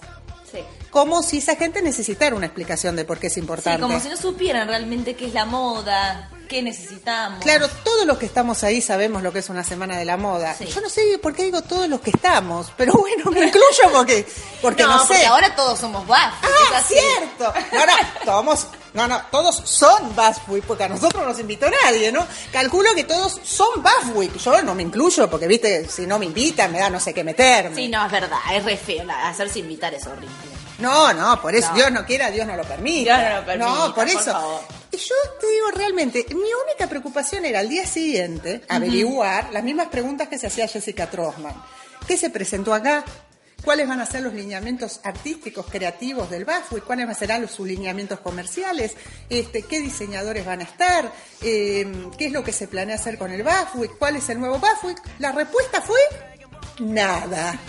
Sí. 0.52 0.60
Como 0.90 1.24
si 1.24 1.38
esa 1.38 1.56
gente 1.56 1.82
necesitara 1.82 2.36
una 2.36 2.48
explicación 2.48 2.98
de 2.98 3.06
por 3.06 3.18
qué 3.20 3.28
es 3.28 3.38
importante. 3.38 3.78
Sí, 3.78 3.82
como 3.82 4.00
si 4.02 4.10
no 4.10 4.18
supieran 4.18 4.68
realmente 4.68 5.16
qué 5.16 5.28
es 5.28 5.34
la 5.34 5.46
moda, 5.46 6.30
qué 6.50 6.62
necesitamos. 6.62 7.40
Claro, 7.40 7.70
todos 7.86 8.06
los 8.06 8.18
que 8.18 8.26
estamos 8.26 8.62
ahí 8.66 8.82
sabemos 8.82 9.24
lo 9.24 9.32
que 9.32 9.40
es 9.40 9.50
una 9.50 9.64
semana 9.64 9.98
de 9.98 10.04
la 10.04 10.18
moda. 10.18 10.54
Sí. 10.54 10.66
Yo 10.66 10.82
no 10.82 10.90
sé 10.90 11.18
por 11.22 11.34
qué 11.34 11.44
digo 11.44 11.62
todos 11.62 11.88
los 11.88 12.02
que 12.02 12.10
estamos, 12.10 12.74
pero 12.76 12.92
bueno, 13.00 13.32
me 13.32 13.46
incluyo 13.46 13.90
porque, 13.94 14.28
porque 14.62 14.84
no, 14.88 15.00
sé. 15.00 15.08
porque 15.08 15.26
ahora 15.26 15.56
todos 15.56 15.80
somos 15.80 16.06
BAF. 16.06 16.34
¡Ah, 16.44 16.48
es 16.66 16.78
así. 16.78 16.96
cierto! 16.96 17.54
No, 17.72 17.86
no, 17.86 17.94
todos, 18.26 18.68
no, 18.94 19.08
no, 19.08 19.22
todos 19.32 19.56
son 19.66 20.16
Baswick, 20.16 20.66
porque 20.66 20.84
a 20.84 20.90
nosotros 20.90 21.22
no 21.24 21.30
nos 21.30 21.40
invitó 21.40 21.68
nadie, 21.84 22.12
¿no? 22.12 22.26
Calculo 22.52 22.90
que 22.96 23.04
todos 23.06 23.40
son 23.44 23.82
Baswick. 23.82 24.38
Yo 24.38 24.62
no 24.64 24.76
me 24.76 24.84
incluyo 24.84 25.30
porque, 25.30 25.48
viste, 25.48 25.88
si 25.88 26.06
no 26.08 26.20
me 26.20 26.26
invitan 26.26 26.72
me 26.72 26.80
da 26.80 26.90
no 26.90 27.00
sé 27.00 27.14
qué 27.14 27.24
meterme. 27.24 27.76
Sí, 27.76 27.88
no, 27.88 28.06
es 28.06 28.12
verdad, 28.12 28.38
es 28.54 28.64
re 28.66 28.76
feo. 28.78 29.06
Hacerse 29.24 29.60
invitar 29.60 29.94
es 29.94 30.06
horrible. 30.08 30.30
No, 30.80 31.14
no, 31.14 31.40
por 31.42 31.54
eso 31.56 31.70
No. 31.70 31.76
Dios 31.76 31.92
no 31.92 32.06
quiera, 32.06 32.32
Dios 32.32 32.48
no 32.48 32.56
lo 32.56 32.64
permita. 32.64 33.18
Dios 33.20 33.30
no 33.30 33.40
lo 33.40 33.46
permita, 33.46 33.70
No, 33.70 33.86
por 33.86 33.94
por 33.96 34.08
eso. 34.10 34.32
favor. 34.32 34.62
Y 34.92 34.98
yo 34.98 35.16
te 35.40 35.48
digo 35.48 35.68
realmente, 35.74 36.26
mi 36.30 36.50
única 36.66 36.88
preocupación 36.90 37.46
era 37.46 37.60
al 37.60 37.70
día 37.70 37.86
siguiente 37.86 38.62
averiguar 38.68 39.50
las 39.54 39.64
mismas 39.64 39.88
preguntas 39.88 40.28
que 40.28 40.38
se 40.38 40.48
hacía 40.48 40.68
Jessica 40.68 41.10
Trostman. 41.10 41.54
¿Qué 42.08 42.18
se 42.18 42.30
presentó 42.30 42.74
acá? 42.74 43.06
¿Cuáles 43.64 43.88
van 43.88 44.00
a 44.02 44.06
ser 44.06 44.22
los 44.22 44.34
lineamientos 44.34 45.00
artísticos, 45.04 45.66
creativos 45.70 46.30
del 46.30 46.46
BAFUI? 46.46 46.82
¿Cuáles 46.82 47.16
serán 47.18 47.42
los- 47.44 47.52
sus 47.52 47.68
lineamientos 47.68 48.20
comerciales? 48.20 48.96
Este, 49.30 49.62
¿Qué 49.64 49.80
diseñadores 49.82 50.46
van 50.46 50.62
a 50.62 50.64
estar? 50.64 51.12
Eh, 51.42 52.10
¿Qué 52.18 52.26
es 52.28 52.32
lo 52.32 52.44
que 52.44 52.52
se 52.52 52.68
planea 52.68 52.96
hacer 52.96 53.18
con 53.18 53.32
el 53.32 53.44
BAFUI? 53.44 53.90
¿Cuál 54.00 54.16
es 54.16 54.30
el 54.30 54.40
nuevo 54.40 54.58
BAFUI? 54.60 54.96
La 55.20 55.32
respuesta 55.32 55.82
fue 55.82 56.00
nada. 56.80 57.60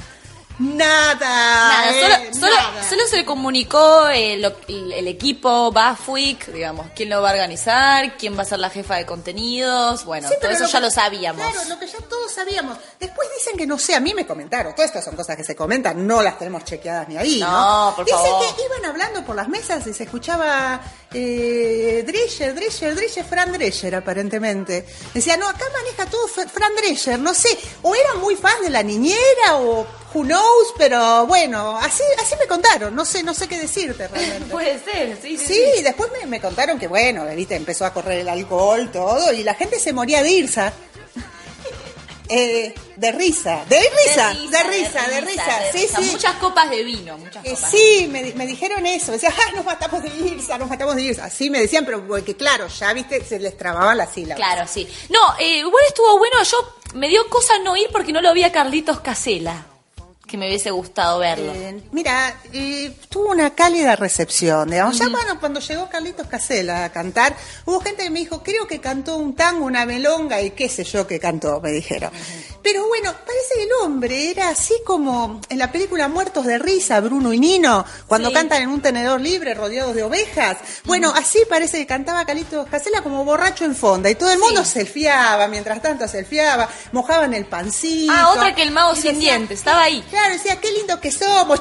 Nada. 0.58 1.18
Nada, 1.18 1.90
eh, 1.90 2.00
solo, 2.32 2.40
solo, 2.46 2.56
nada. 2.56 2.88
solo 2.88 3.06
se 3.06 3.16
le 3.16 3.24
comunicó 3.24 4.08
eh, 4.08 4.34
el 4.34 5.08
equipo 5.08 5.72
Bafwick, 5.72 6.46
digamos, 6.52 6.86
quién 6.94 7.10
lo 7.10 7.20
va 7.22 7.30
a 7.30 7.32
organizar, 7.32 8.16
quién 8.16 8.36
va 8.38 8.42
a 8.42 8.44
ser 8.44 8.58
la 8.58 8.70
jefa 8.70 8.96
de 8.96 9.06
contenidos, 9.06 10.04
bueno, 10.04 10.28
Sí, 10.28 10.34
todo 10.40 10.50
eso 10.50 10.60
lo 10.64 10.66
ya 10.68 10.78
que- 10.78 10.84
lo 10.84 10.90
sabíamos. 10.90 11.42
Claro, 11.52 11.68
lo 11.68 11.78
que 11.78 11.86
ya 11.86 11.98
todos 12.08 12.32
sabíamos. 12.32 12.78
Después 13.00 13.28
dicen 13.38 13.56
que 13.56 13.66
no 13.66 13.78
sé, 13.78 13.94
a 13.94 14.00
mí 14.00 14.14
me 14.14 14.26
comentaron. 14.26 14.74
Todas 14.74 14.90
estas 14.90 15.04
son 15.04 15.16
cosas 15.16 15.36
que 15.36 15.44
se 15.44 15.56
comentan, 15.56 16.06
no 16.06 16.22
las 16.22 16.38
tenemos 16.38 16.64
chequeadas 16.64 17.08
ni 17.08 17.16
ahí. 17.16 17.40
No, 17.40 17.90
No, 17.90 17.96
por 17.96 18.04
dicen 18.04 18.20
favor. 18.20 18.54
que 18.56 18.62
iban 18.64 18.84
hablando 18.90 19.24
por 19.24 19.36
las 19.36 19.48
mesas 19.48 19.86
y 19.86 19.94
se 19.94 20.04
escuchaba 20.04 20.80
eh, 21.14 22.02
Drescher, 22.06 22.54
Drescher, 22.54 22.94
Drescher, 22.94 23.24
Fran 23.24 23.52
Drescher, 23.52 23.94
aparentemente. 23.94 24.84
Decía, 25.12 25.36
no, 25.36 25.48
acá 25.48 25.64
maneja 25.72 26.06
todo 26.06 26.26
Fran 26.28 26.74
Drescher, 26.76 27.18
no 27.18 27.34
sé, 27.34 27.56
o 27.82 27.94
era 27.94 28.14
muy 28.14 28.36
fan 28.36 28.62
de 28.62 28.70
la 28.70 28.82
niñera 28.82 29.56
o 29.56 29.86
who 30.14 30.24
knows, 30.24 30.74
pero 30.76 31.26
bueno, 31.26 31.78
así, 31.78 32.02
así 32.20 32.34
me 32.38 32.46
contaron, 32.46 32.94
no 32.94 33.04
sé, 33.04 33.22
no 33.22 33.32
sé 33.32 33.48
qué 33.48 33.58
decirte 33.58 34.08
realmente. 34.08 34.46
Puede 34.50 34.78
ser, 34.80 35.18
sí, 35.20 35.38
sí. 35.38 35.46
Sí, 35.46 35.82
después 35.82 36.10
me, 36.12 36.26
me 36.26 36.40
contaron 36.40 36.78
que, 36.78 36.86
bueno, 36.88 37.24
viste, 37.34 37.56
empezó 37.56 37.86
a 37.86 37.92
correr 37.92 38.20
el 38.20 38.28
alcohol, 38.28 38.90
todo, 38.92 39.32
y 39.32 39.42
la 39.42 39.54
gente 39.54 39.78
se 39.78 39.92
moría 39.92 40.22
de 40.22 40.30
irse. 40.30 40.72
Eh, 42.34 42.74
de 42.96 43.12
risa, 43.12 43.64
de 43.68 43.78
risa, 43.78 44.28
de 44.32 44.62
risa, 44.64 45.08
de 45.08 45.20
risa. 45.20 45.58
de 45.60 45.72
Sí, 45.72 45.78
risa. 45.86 46.00
sí. 46.00 46.10
Muchas 46.12 46.34
copas 46.36 46.70
de 46.70 46.82
vino, 46.82 47.18
muchas 47.18 47.44
copas. 47.44 47.70
sí, 47.70 48.08
me, 48.10 48.32
me 48.34 48.46
dijeron 48.46 48.86
eso. 48.86 49.12
Decían, 49.12 49.34
ah, 49.36 49.52
nos 49.54 49.64
matamos 49.66 50.02
de 50.02 50.08
irsa, 50.08 50.56
nos 50.56 50.68
matamos 50.68 50.96
de 50.96 51.02
irsa. 51.02 51.24
Así 51.26 51.50
me 51.50 51.60
decían, 51.60 51.84
pero 51.84 52.06
porque 52.06 52.34
claro, 52.36 52.68
ya 52.68 52.92
viste, 52.92 53.22
se 53.24 53.38
les 53.38 53.56
trababan 53.56 53.98
las 53.98 54.12
sílabas. 54.12 54.36
Claro, 54.44 54.66
sí. 54.68 54.88
No, 55.10 55.18
eh, 55.38 55.58
igual 55.58 55.84
estuvo 55.86 56.16
bueno. 56.18 56.36
Yo 56.42 56.56
me 56.94 57.08
dio 57.08 57.28
cosa 57.28 57.58
no 57.58 57.76
ir 57.76 57.88
porque 57.92 58.12
no 58.12 58.20
lo 58.22 58.32
vi 58.32 58.44
a 58.44 58.52
Carlitos 58.52 59.00
Casela. 59.00 59.66
Que 60.32 60.38
me 60.38 60.46
hubiese 60.48 60.70
gustado 60.70 61.18
verlo. 61.18 61.52
Eh, 61.54 61.78
mira, 61.92 62.34
eh, 62.54 62.96
tuvo 63.10 63.32
una 63.32 63.50
cálida 63.54 63.96
recepción, 63.96 64.70
digamos. 64.70 64.96
Ya 64.98 65.10
bueno, 65.10 65.38
cuando 65.38 65.60
llegó 65.60 65.90
Carlitos 65.90 66.26
Casela 66.26 66.86
a 66.86 66.88
cantar, 66.90 67.36
hubo 67.66 67.80
gente 67.80 68.04
que 68.04 68.08
me 68.08 68.20
dijo, 68.20 68.42
creo 68.42 68.66
que 68.66 68.80
cantó 68.80 69.16
un 69.16 69.36
tango, 69.36 69.66
una 69.66 69.84
melonga 69.84 70.40
y 70.40 70.52
qué 70.52 70.70
sé 70.70 70.84
yo 70.84 71.06
que 71.06 71.20
cantó, 71.20 71.60
me 71.60 71.70
dijeron. 71.70 72.10
Pero 72.62 72.86
bueno, 72.88 73.12
parece 73.12 73.56
que 73.56 73.62
el 73.64 73.72
hombre 73.82 74.30
era 74.30 74.48
así 74.48 74.72
como 74.86 75.38
en 75.50 75.58
la 75.58 75.70
película 75.70 76.08
Muertos 76.08 76.46
de 76.46 76.58
Risa, 76.58 76.98
Bruno 77.00 77.34
y 77.34 77.38
Nino, 77.38 77.84
cuando 78.06 78.28
Sí. 78.28 78.34
cantan 78.34 78.62
en 78.62 78.70
un 78.70 78.80
tenedor 78.80 79.20
libre 79.20 79.52
rodeados 79.52 79.94
de 79.94 80.04
ovejas. 80.04 80.56
Bueno, 80.84 81.12
así 81.14 81.40
parece 81.46 81.76
que 81.76 81.86
cantaba 81.86 82.24
Carlitos 82.24 82.66
Casela 82.68 83.02
como 83.02 83.22
borracho 83.26 83.66
en 83.66 83.76
fonda 83.76 84.08
y 84.08 84.14
todo 84.14 84.30
el 84.32 84.38
mundo 84.38 84.64
Sí. 84.64 84.70
selfiaba, 84.70 85.46
mientras 85.48 85.82
tanto 85.82 86.08
selfiaba, 86.08 86.68
mojaban 86.92 87.34
el 87.34 87.44
pancito. 87.44 88.12
Ah, 88.16 88.30
otra 88.30 88.54
que 88.54 88.62
el 88.62 88.70
mago 88.70 88.94
sin 88.94 89.16
decía, 89.16 89.32
dientes, 89.34 89.58
estaba 89.58 89.82
ahí. 89.82 90.02
Claro, 90.08 90.21
decía, 90.30 90.60
qué 90.60 90.70
lindo 90.72 91.00
que 91.00 91.10
somos. 91.10 91.60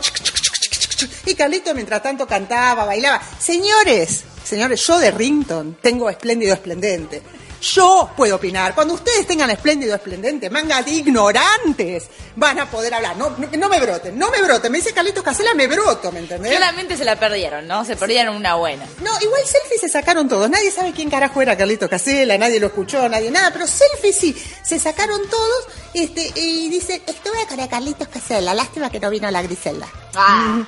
Y 1.26 1.36
Carlito 1.36 1.74
mientras 1.74 2.04
tanto 2.04 2.28
cantaba, 2.28 2.86
bailaba. 2.86 3.22
Señores, 3.40 4.24
señores, 4.44 4.86
yo 4.86 5.00
de 5.00 5.12
Rington 5.12 5.78
tengo 5.82 6.10
espléndido 6.10 6.54
esplendente. 6.54 7.22
Yo 7.62 8.10
puedo 8.18 8.38
opinar. 8.38 8.74
Cuando 8.74 8.96
ustedes 8.96 9.28
tengan 9.28 9.50
espléndido 9.52 9.94
esplendente, 9.96 10.50
manga 10.50 10.82
de 10.82 10.92
ignorantes, 10.92 12.06
van 12.36 12.60
a 12.60 12.70
poder 12.70 12.94
hablar. 12.94 13.16
No, 13.18 13.30
no, 13.38 13.48
no 13.56 13.70
me 13.70 13.80
broten, 13.80 14.18
no 14.18 14.32
me 14.32 14.42
broten. 14.42 14.72
Me 14.72 14.80
dice 14.80 14.94
Carlitos 14.94 15.24
Casela, 15.24 15.54
me 15.54 15.68
broto, 15.68 16.12
¿me 16.12 16.20
entendés? 16.20 16.56
Claramente 16.58 16.98
se 16.98 17.06
la 17.06 17.18
perdieron, 17.20 17.68
¿no? 17.68 17.86
Se 17.86 17.96
perdieron 17.96 18.36
una 18.36 18.56
buena. 18.56 18.86
No, 19.04 19.12
igual 19.22 19.42
selfie 19.46 19.78
se 19.80 19.90
sacaron 19.90 20.28
todos. 20.28 20.50
Nadie 20.50 20.72
sabe 20.72 20.92
quién 20.92 21.10
carajo 21.10 21.42
era 21.42 21.56
Carlito 21.56 21.88
Casela, 21.88 22.38
nadie 22.38 22.60
lo 22.60 22.68
escuchó, 22.68 23.08
nadie 23.08 23.30
nada. 23.30 23.52
Pero 23.54 23.68
selfie 23.68 24.12
sí, 24.14 24.36
se 24.64 24.80
sacaron 24.80 25.22
todos. 25.30 25.66
Este, 25.94 26.32
y 26.36 26.68
dice, 26.70 27.02
estuve 27.06 27.46
con 27.48 27.60
el 27.60 27.70
Carlitos 27.70 28.08
Casela. 28.08 28.54
Lástima 28.56 28.90
que 28.90 29.00
no 29.00 29.10
vino 29.12 29.30
la 29.30 29.42
Griselda. 29.44 29.88
Ah, 30.16 30.64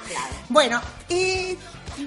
Bueno, 0.49 0.79
eh, 1.09 1.57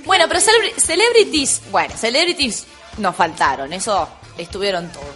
Bueno, 0.04 0.26
pero 0.28 0.38
celebri- 0.40 0.76
celebrities, 0.76 1.62
bueno, 1.70 1.94
celebrities 1.96 2.64
nos 2.98 3.14
faltaron, 3.14 3.72
eso 3.72 4.08
estuvieron 4.38 4.88
todos. 4.90 5.06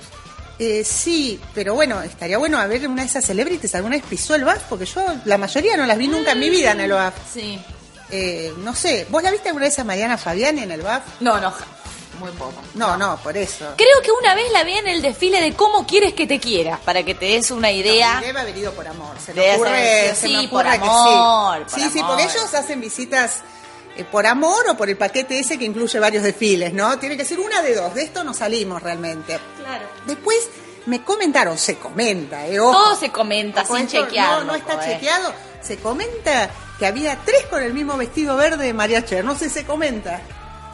eh, 0.59 0.85
sí, 0.85 1.41
pero 1.55 1.75
bueno, 1.75 2.03
estaría 2.03 2.37
bueno 2.39 2.59
a 2.59 2.67
ver 2.67 2.87
una 2.89 3.03
de 3.03 3.09
esas 3.09 3.25
celebrities. 3.25 3.75
¿Alguna 3.75 3.97
vez 3.97 4.05
pisó 4.09 4.35
el 4.35 4.45
BAF? 4.45 4.65
Porque 4.69 4.85
yo 4.87 5.03
la 5.25 5.39
mayoría 5.39 5.77
no 5.77 5.87
las 5.87 5.97
vi 5.97 6.09
nunca 6.09 6.33
en 6.33 6.39
mi 6.41 6.51
vida 6.51 6.73
en 6.73 6.81
el 6.81 6.93
BAF. 6.93 7.15
Sí. 7.33 7.59
Eh, 8.11 8.53
no 8.59 8.75
sé, 8.75 9.07
¿vos 9.09 9.23
la 9.23 9.31
viste 9.31 9.49
alguna 9.49 9.67
vez 9.67 9.79
a 9.79 9.85
Mariana 9.85 10.19
Fabiani 10.19 10.63
en 10.65 10.73
el 10.73 10.83
BAF? 10.83 11.03
No, 11.21 11.41
no, 11.41 11.55
muy 12.19 12.31
poco. 12.33 12.61
No, 12.75 12.97
no, 12.99 13.17
por 13.23 13.37
eso. 13.37 13.73
Creo 13.77 14.03
que 14.03 14.11
una 14.11 14.35
vez 14.35 14.51
la 14.53 14.63
vi 14.65 14.73
en 14.75 14.89
el 14.89 15.01
desfile 15.01 15.41
de 15.41 15.55
cómo 15.55 15.87
quieres 15.87 16.13
que 16.13 16.27
te 16.27 16.39
quiera, 16.39 16.79
para 16.85 17.03
que 17.05 17.15
te 17.15 17.25
des 17.27 17.51
una 17.51 17.71
idea. 17.71 18.21
Debe 18.21 18.41
haber 18.41 18.59
ido 18.59 18.73
por 18.73 18.87
amor. 18.87 19.17
Se 19.25 19.33
me 19.33 19.55
ocurre, 19.55 20.15
se 20.15 20.27
sí, 20.27 20.49
por 20.51 20.65
que 20.65 20.71
amor, 20.71 21.65
sí. 21.69 21.81
por 21.81 21.91
sí, 21.93 22.03
porque 22.07 22.25
ellos 22.25 22.53
hacen 22.53 22.81
visitas 22.81 23.37
eh, 23.97 24.05
por 24.05 24.27
amor 24.27 24.65
o 24.71 24.77
por 24.77 24.89
el 24.89 24.97
paquete 24.97 25.39
ese 25.39 25.59
que 25.59 25.65
incluye 25.65 25.99
varios 25.99 26.23
desfiles, 26.23 26.73
¿no? 26.73 26.99
Tiene 26.99 27.17
que 27.17 27.25
ser 27.25 27.41
una 27.41 27.63
de 27.63 27.75
dos. 27.75 27.95
De 27.95 28.03
esto 28.03 28.25
no 28.25 28.35
salimos 28.35 28.83
realmente. 28.83 29.39
Claro. 29.59 29.85
Después 30.07 30.49
me 30.87 31.03
comentaron, 31.03 31.59
se 31.59 31.77
comenta, 31.77 32.47
¿eh? 32.47 32.59
Ojo. 32.61 32.73
Todo 32.73 32.97
se 32.97 33.11
comenta 33.11 33.63
Ojo, 33.63 33.77
sin 33.77 33.87
esto 33.87 34.05
chequear. 34.05 34.41
No, 34.41 34.45
no 34.45 34.55
está 34.55 34.75
eh. 34.75 34.93
chequeado. 34.93 35.33
Se 35.61 35.77
comenta 35.77 36.51
que 36.79 36.87
había 36.87 37.19
tres 37.25 37.47
con 37.47 37.63
el 37.63 37.75
mismo 37.75 37.97
vestido 37.97 38.37
verde 38.37 38.67
de 38.67 38.73
María 38.73 39.05
Cher. 39.05 39.25
No 39.25 39.37
sé, 39.37 39.51
se 39.51 39.65
comenta. 39.65 40.21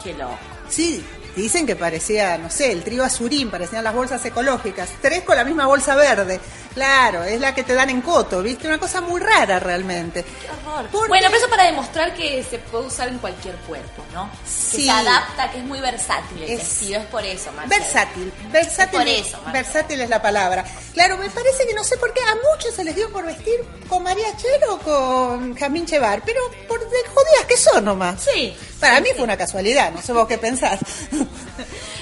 Qué 0.01 0.13
loco. 0.13 0.37
Sí, 0.69 1.03
dicen 1.35 1.65
que 1.65 1.75
parecía, 1.75 2.37
no 2.37 2.49
sé, 2.49 2.71
el 2.71 2.83
trío 2.83 3.03
azurín, 3.03 3.49
parecían 3.49 3.83
las 3.83 3.93
bolsas 3.93 4.23
ecológicas. 4.25 4.89
Tres 5.01 5.23
con 5.23 5.35
la 5.35 5.43
misma 5.43 5.65
bolsa 5.65 5.95
verde. 5.95 6.39
Claro, 6.77 7.23
es 7.23 7.39
la 7.41 7.55
que 7.55 7.63
te 7.63 7.73
dan 7.73 7.89
en 7.89 8.01
coto, 8.01 8.43
¿viste? 8.43 8.67
Una 8.67 8.77
cosa 8.77 9.01
muy 9.01 9.19
rara 9.19 9.57
realmente. 9.59 10.23
Qué 10.23 10.47
horror. 10.47 10.87
Porque- 10.91 11.07
Bueno, 11.07 11.25
pero 11.31 11.37
eso 11.39 11.49
para 11.49 11.63
demostrar 11.63 12.13
que 12.13 12.43
se 12.47 12.59
puede 12.59 12.85
usar 12.85 13.07
en 13.07 13.17
cualquier 13.17 13.55
cuerpo, 13.55 14.03
¿no? 14.13 14.29
Que 14.29 14.37
Sí. 14.47 14.83
se 14.85 14.91
adapta, 14.91 15.49
que 15.51 15.57
es 15.57 15.63
muy 15.63 15.79
versátil 15.79 16.43
el 16.43 16.51
Es- 16.51 16.59
vestido, 16.59 16.99
es 17.01 17.05
por 17.07 17.25
eso, 17.25 17.51
Marcela. 17.53 17.79
Versátil, 17.83 18.33
versátil, 18.51 18.99
Por 18.99 19.07
eso, 19.07 19.37
Marta. 19.37 19.51
versátil 19.53 20.01
es 20.01 20.09
la 20.09 20.21
palabra. 20.21 20.63
Claro, 20.93 21.17
me 21.17 21.29
parece 21.31 21.65
que 21.65 21.73
no 21.73 21.83
sé 21.83 21.97
por 21.97 22.13
qué 22.13 22.21
a 22.21 22.35
muchos 22.53 22.75
se 22.75 22.83
les 22.83 22.95
dio 22.95 23.11
por 23.11 23.25
vestir 23.25 23.55
con 23.89 24.03
María 24.03 24.27
Cher 24.37 24.61
o 24.69 24.77
con 24.77 25.55
Jamín 25.55 25.87
Chevar, 25.87 26.21
pero 26.23 26.41
por 26.67 26.79
de 26.79 26.97
jodidas 27.11 27.45
que 27.47 27.57
son 27.57 27.85
nomás. 27.85 28.21
Sí. 28.23 28.55
Para 28.79 29.01
mí 29.01 29.09
fue 29.15 29.23
una 29.23 29.35
casualidad, 29.35 29.91
no 29.91 30.01
sé 30.03 30.13
vos 30.13 30.27
qué 30.27 30.37
pensás. 30.37 30.79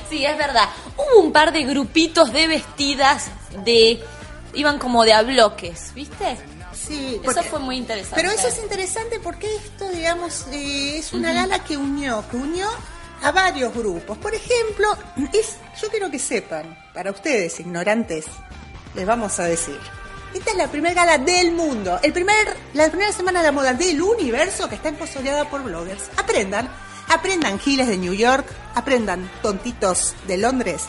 Sí, 0.10 0.24
es 0.24 0.38
verdad. 0.38 0.70
Hubo 0.98 1.20
un 1.22 1.32
par 1.34 1.52
de 1.52 1.64
grupitos 1.64 2.32
de 2.32 2.48
vestidas 2.48 3.26
de... 3.66 4.04
Iban 4.56 4.80
como 4.80 5.04
de 5.04 5.14
a 5.14 5.22
bloques, 5.22 5.94
¿viste? 5.94 6.38
Sí, 6.74 7.14
Eso 7.16 7.22
porque- 7.24 7.44
fue 7.44 7.60
muy 7.60 7.78
interesante. 7.78 8.16
Pero 8.22 8.32
eso 8.32 8.48
es 8.48 8.58
interesante 8.60 9.20
porque 9.20 9.54
esto, 9.56 9.90
digamos, 9.90 10.46
eh, 10.52 10.98
es 10.98 11.14
una 11.14 11.34
gala 11.34 11.60
que 11.60 11.78
unió, 11.78 12.24
que 12.30 12.38
unió 12.38 12.68
a 13.24 13.32
varios 13.32 13.74
grupos. 13.74 14.18
Por 14.18 14.34
ejemplo, 14.36 14.88
es, 15.34 15.56
yo 15.82 15.90
quiero 15.90 16.12
que 16.12 16.20
sepan, 16.20 16.78
para 16.94 17.12
ustedes, 17.12 17.60
ignorantes, 17.60 18.26
les 18.94 19.06
vamos 19.06 19.40
a 19.40 19.46
decir. 19.46 19.80
Esta 20.34 20.52
es 20.52 20.58
la 20.58 20.68
primera 20.68 20.94
gala 20.94 21.18
del 21.18 21.54
mundo, 21.54 21.98
el 22.04 22.12
primer, 22.12 22.58
la 22.74 22.90
primera 22.90 23.14
semana 23.14 23.40
de 23.40 23.46
la 23.46 23.52
moda 23.54 23.74
del 23.74 24.02
universo 24.02 24.68
que 24.68 24.76
está 24.76 24.90
empozoleada 24.90 25.50
por 25.50 25.64
bloggers. 25.64 26.04
Aprendan, 26.18 26.70
aprendan 27.08 27.58
giles 27.58 27.88
de 27.88 27.98
New 27.98 28.14
York, 28.14 28.46
aprendan 28.76 29.32
tontitos 29.42 30.14
de 30.28 30.38
Londres, 30.38 30.84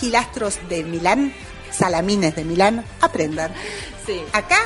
gilastros 0.00 0.58
de 0.68 0.82
Milán, 0.82 1.32
salamines 1.72 2.34
de 2.36 2.44
Milán, 2.44 2.84
aprendan. 3.00 3.52
Sí. 4.06 4.22
Acá, 4.32 4.58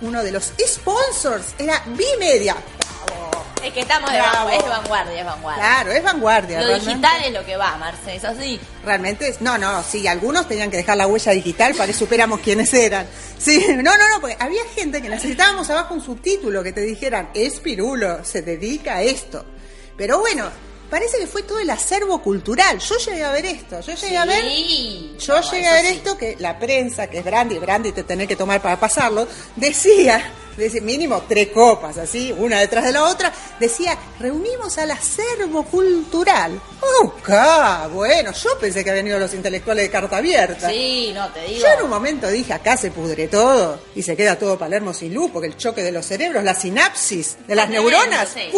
uno 0.00 0.22
de 0.22 0.32
los 0.32 0.52
sponsors 0.66 1.54
era 1.58 1.82
Bimedia. 1.86 2.56
Es 3.62 3.74
que 3.74 3.80
estamos 3.80 4.10
de 4.10 4.16
Bravo. 4.16 4.46
vanguardia, 4.48 4.58
es 4.58 4.68
vanguardia, 4.70 5.20
es 5.20 5.26
vanguardia. 5.26 5.62
Claro, 5.62 5.92
es 5.92 6.02
vanguardia. 6.02 6.60
Lo 6.62 6.66
realmente. 6.68 6.90
digital 6.92 7.24
es 7.26 7.32
lo 7.34 7.44
que 7.44 7.56
va, 7.58 7.76
Marce, 7.76 8.16
eso 8.16 8.28
sí. 8.40 8.58
Realmente, 8.86 9.28
es- 9.28 9.42
no, 9.42 9.58
no, 9.58 9.82
sí, 9.82 10.06
algunos 10.08 10.48
tenían 10.48 10.70
que 10.70 10.78
dejar 10.78 10.96
la 10.96 11.06
huella 11.06 11.32
digital 11.32 11.74
para 11.74 11.86
que 11.88 11.92
supiéramos 11.92 12.40
quiénes 12.40 12.72
eran. 12.72 13.06
Sí, 13.38 13.62
no, 13.68 13.82
no, 13.98 14.08
no, 14.08 14.20
porque 14.20 14.36
había 14.40 14.62
gente 14.74 15.02
que 15.02 15.10
necesitábamos 15.10 15.68
abajo 15.68 15.92
un 15.92 16.02
subtítulo 16.02 16.62
que 16.62 16.72
te 16.72 16.80
dijeran, 16.80 17.30
es 17.34 17.60
Pirulo, 17.60 18.24
se 18.24 18.40
dedica 18.40 18.94
a 18.96 19.02
esto. 19.02 19.44
Pero 19.94 20.18
bueno, 20.20 20.48
parece 20.90 21.18
que 21.18 21.26
fue 21.26 21.42
todo 21.44 21.58
el 21.60 21.70
acervo 21.70 22.20
cultural. 22.20 22.78
Yo 22.78 22.96
llegué 22.98 23.24
a 23.24 23.30
ver 23.32 23.46
esto, 23.46 23.80
yo 23.80 23.94
llegué 23.94 24.16
a 24.18 24.24
ver. 24.26 24.44
Yo 25.18 25.40
No, 25.40 25.50
llegué 25.52 25.66
a 25.66 25.72
ver 25.74 25.86
sí. 25.86 25.92
esto 25.94 26.18
que 26.18 26.36
la 26.38 26.58
prensa, 26.58 27.06
que 27.08 27.18
es 27.18 27.24
Brandy, 27.24 27.58
Brandy 27.58 27.92
te 27.92 28.04
tenés 28.04 28.28
que 28.28 28.36
tomar 28.36 28.60
para 28.60 28.78
pasarlo, 28.78 29.26
decía, 29.56 30.32
decía, 30.56 30.80
mínimo 30.80 31.22
tres 31.28 31.48
copas, 31.48 31.98
así, 31.98 32.34
una 32.36 32.60
detrás 32.60 32.84
de 32.84 32.92
la 32.92 33.04
otra, 33.04 33.32
decía, 33.58 33.96
reunimos 34.18 34.76
al 34.78 34.90
acervo 34.90 35.64
cultural. 35.64 36.60
¡Oh! 36.80 37.12
Bueno, 37.92 38.32
yo 38.32 38.58
pensé 38.58 38.84
que 38.84 38.90
habían 38.90 39.06
ido 39.06 39.18
los 39.18 39.34
intelectuales 39.34 39.84
de 39.84 39.90
carta 39.90 40.18
abierta. 40.18 40.68
Sí, 40.68 41.12
no, 41.14 41.28
te 41.30 41.42
digo. 41.42 41.60
Yo 41.60 41.66
en 41.68 41.84
un 41.84 41.90
momento 41.90 42.28
dije, 42.28 42.52
acá 42.52 42.76
se 42.76 42.90
pudre 42.90 43.28
todo 43.28 43.80
y 43.94 44.02
se 44.02 44.16
queda 44.16 44.38
todo 44.38 44.58
Palermo 44.58 44.92
sin 44.92 45.14
luz, 45.14 45.30
porque 45.32 45.48
el 45.48 45.56
choque 45.56 45.82
de 45.82 45.92
los 45.92 46.06
cerebros, 46.06 46.44
la 46.44 46.54
sinapsis 46.54 47.36
de 47.46 47.54
las 47.54 47.68
neuronas, 47.68 48.28
sí. 48.28 48.48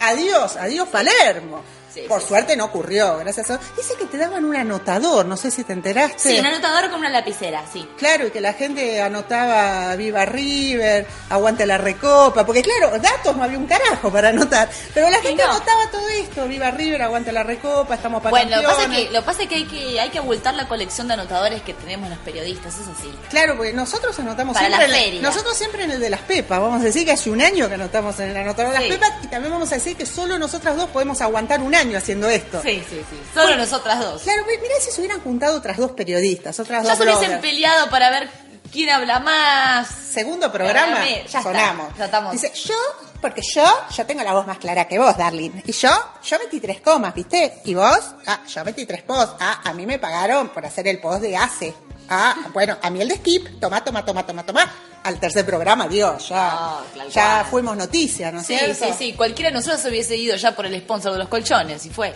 Adiós, 0.00 0.56
adiós 0.56 0.88
Palermo. 0.88 1.62
Sí, 1.96 2.02
Por 2.06 2.20
sí, 2.20 2.28
suerte 2.28 2.56
no 2.56 2.66
ocurrió, 2.66 3.16
gracias 3.16 3.50
a 3.50 3.58
Dice 3.74 3.94
que 3.98 4.04
te 4.04 4.18
daban 4.18 4.44
un 4.44 4.54
anotador, 4.54 5.24
no 5.24 5.34
sé 5.34 5.50
si 5.50 5.64
te 5.64 5.72
enteraste. 5.72 6.30
Sí, 6.30 6.38
un 6.38 6.44
anotador 6.44 6.90
con 6.90 7.00
una 7.00 7.08
lapicera, 7.08 7.64
sí. 7.72 7.88
Claro, 7.96 8.26
y 8.26 8.30
que 8.30 8.42
la 8.42 8.52
gente 8.52 9.00
anotaba 9.00 9.96
Viva 9.96 10.26
River, 10.26 11.06
Aguante 11.30 11.64
la 11.64 11.78
Recopa, 11.78 12.44
porque 12.44 12.60
claro, 12.60 12.98
datos 12.98 13.34
no 13.34 13.42
había 13.42 13.56
un 13.56 13.66
carajo 13.66 14.12
para 14.12 14.28
anotar, 14.28 14.68
pero 14.92 15.08
la 15.08 15.22
gente 15.22 15.42
no. 15.42 15.52
anotaba 15.52 15.90
todo 15.90 16.06
esto, 16.10 16.46
Viva 16.46 16.70
River, 16.70 17.00
Aguante 17.00 17.32
la 17.32 17.42
Recopa, 17.42 17.94
estamos 17.94 18.22
para 18.22 18.30
Bueno, 18.30 18.56
lo 18.56 18.60
que 18.60 18.68
pasa 18.68 18.82
es 18.82 18.90
que, 18.90 19.10
lo 19.10 19.24
pasa 19.24 19.42
es 19.44 19.48
que 19.48 19.54
hay 19.54 19.64
que 19.64 19.98
hay 19.98 20.10
que 20.10 20.18
abultar 20.18 20.54
la 20.54 20.68
colección 20.68 21.08
de 21.08 21.14
anotadores 21.14 21.62
que 21.62 21.72
tenemos 21.72 22.10
los 22.10 22.18
periodistas, 22.18 22.74
eso 22.74 22.92
sí. 23.00 23.10
Claro, 23.30 23.56
porque 23.56 23.72
nosotros 23.72 24.18
anotamos 24.18 24.52
Para 24.52 24.66
siempre 24.66 24.88
la 24.88 25.02
en 25.02 25.22
nosotros 25.22 25.56
siempre 25.56 25.84
en 25.84 25.92
el 25.92 26.00
de 26.00 26.10
las 26.10 26.20
pepas, 26.20 26.60
vamos 26.60 26.82
a 26.82 26.84
decir 26.84 27.06
que 27.06 27.12
hace 27.12 27.30
un 27.30 27.40
año 27.40 27.68
que 27.68 27.74
anotamos 27.74 28.20
en 28.20 28.32
el 28.32 28.36
anotador 28.36 28.74
de 28.74 28.80
las 28.80 28.88
pepas 28.88 29.24
y 29.24 29.28
también 29.28 29.50
vamos 29.50 29.72
a 29.72 29.76
decir 29.76 29.96
que 29.96 30.04
solo 30.04 30.38
nosotras 30.38 30.76
dos 30.76 30.90
podemos 30.90 31.22
aguantar 31.22 31.62
un 31.62 31.74
año 31.74 31.85
haciendo 31.94 32.28
esto. 32.28 32.60
Sí, 32.62 32.82
sí, 32.88 33.00
sí. 33.08 33.16
Solo 33.34 33.56
nosotras 33.56 33.98
dos. 34.00 34.22
Claro, 34.22 34.44
mirá 34.46 34.74
si 34.80 34.90
se 34.90 35.00
hubieran 35.00 35.20
juntado 35.20 35.56
otras 35.56 35.76
dos 35.76 35.92
periodistas, 35.92 36.58
otras 36.58 36.82
Ya 36.84 36.90
dos 36.96 36.98
se 36.98 37.04
hubiesen 37.04 37.40
peleado 37.40 37.88
para 37.90 38.10
ver 38.10 38.28
quién 38.72 38.90
habla 38.90 39.20
más. 39.20 39.88
Segundo 39.88 40.50
programa, 40.50 40.96
Perdóname, 40.96 41.16
ya 41.18 41.38
está, 41.38 41.42
sonamos. 41.42 41.96
ya 41.98 42.04
estamos. 42.06 42.32
Dice, 42.32 42.52
yo, 42.54 42.74
porque 43.20 43.42
yo, 43.42 43.64
yo 43.94 44.06
tengo 44.06 44.22
la 44.22 44.32
voz 44.32 44.46
más 44.46 44.58
clara 44.58 44.86
que 44.88 44.98
vos, 44.98 45.16
Darling. 45.16 45.50
Y 45.66 45.72
yo, 45.72 45.90
yo 46.24 46.38
metí 46.38 46.60
tres 46.60 46.80
comas, 46.80 47.14
¿viste? 47.14 47.60
Y 47.64 47.74
vos, 47.74 48.00
ah, 48.26 48.40
yo 48.46 48.64
metí 48.64 48.86
tres 48.86 49.02
posts. 49.02 49.36
Ah, 49.40 49.60
a 49.64 49.72
mí 49.72 49.86
me 49.86 49.98
pagaron 49.98 50.48
por 50.48 50.64
hacer 50.64 50.88
el 50.88 51.00
post 51.00 51.20
de 51.22 51.36
hace. 51.36 51.74
Ah, 52.08 52.36
bueno, 52.52 52.76
a 52.82 52.90
miel 52.90 53.08
de 53.08 53.16
skip, 53.16 53.60
toma, 53.60 53.82
toma, 53.82 54.04
toma, 54.04 54.24
toma, 54.26 54.44
toma. 54.46 54.72
Al 55.02 55.18
tercer 55.20 55.44
programa, 55.46 55.86
Dios, 55.88 56.28
ya, 56.28 56.50
Ah, 56.52 56.82
ya 57.12 57.46
fuimos 57.48 57.76
noticias, 57.76 58.32
¿no 58.32 58.40
es 58.40 58.46
Sí, 58.46 58.56
cierto? 58.58 58.86
sí, 58.86 58.92
sí. 58.98 59.12
Cualquiera 59.14 59.50
de 59.50 59.54
nosotros 59.56 59.84
hubiese 59.86 60.16
ido 60.16 60.36
ya 60.36 60.54
por 60.54 60.66
el 60.66 60.78
sponsor 60.80 61.12
de 61.12 61.18
los 61.18 61.28
colchones, 61.28 61.84
y 61.86 61.90
fue. 61.90 62.14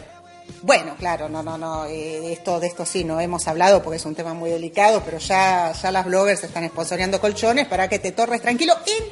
Bueno, 0.63 0.97
claro, 0.99 1.29
no, 1.29 1.43
no, 1.45 1.57
no, 1.57 1.87
eh, 1.87 2.33
esto, 2.33 2.59
de 2.59 2.67
esto 2.67 2.85
sí 2.85 3.05
no 3.05 3.21
hemos 3.21 3.47
hablado 3.47 3.83
porque 3.83 3.99
es 3.99 4.05
un 4.05 4.17
tema 4.17 4.35
muy 4.35 4.51
delicado, 4.51 5.01
pero 5.05 5.19
ya, 5.19 5.73
ya 5.73 5.93
las 5.93 6.05
bloggers 6.05 6.43
están 6.43 6.67
sponsoreando 6.69 7.21
colchones 7.21 7.69
para 7.69 7.89
que 7.89 8.01
te 8.01 8.11
torres 8.11 8.43
tranquilo 8.43 8.75
en 8.85 9.05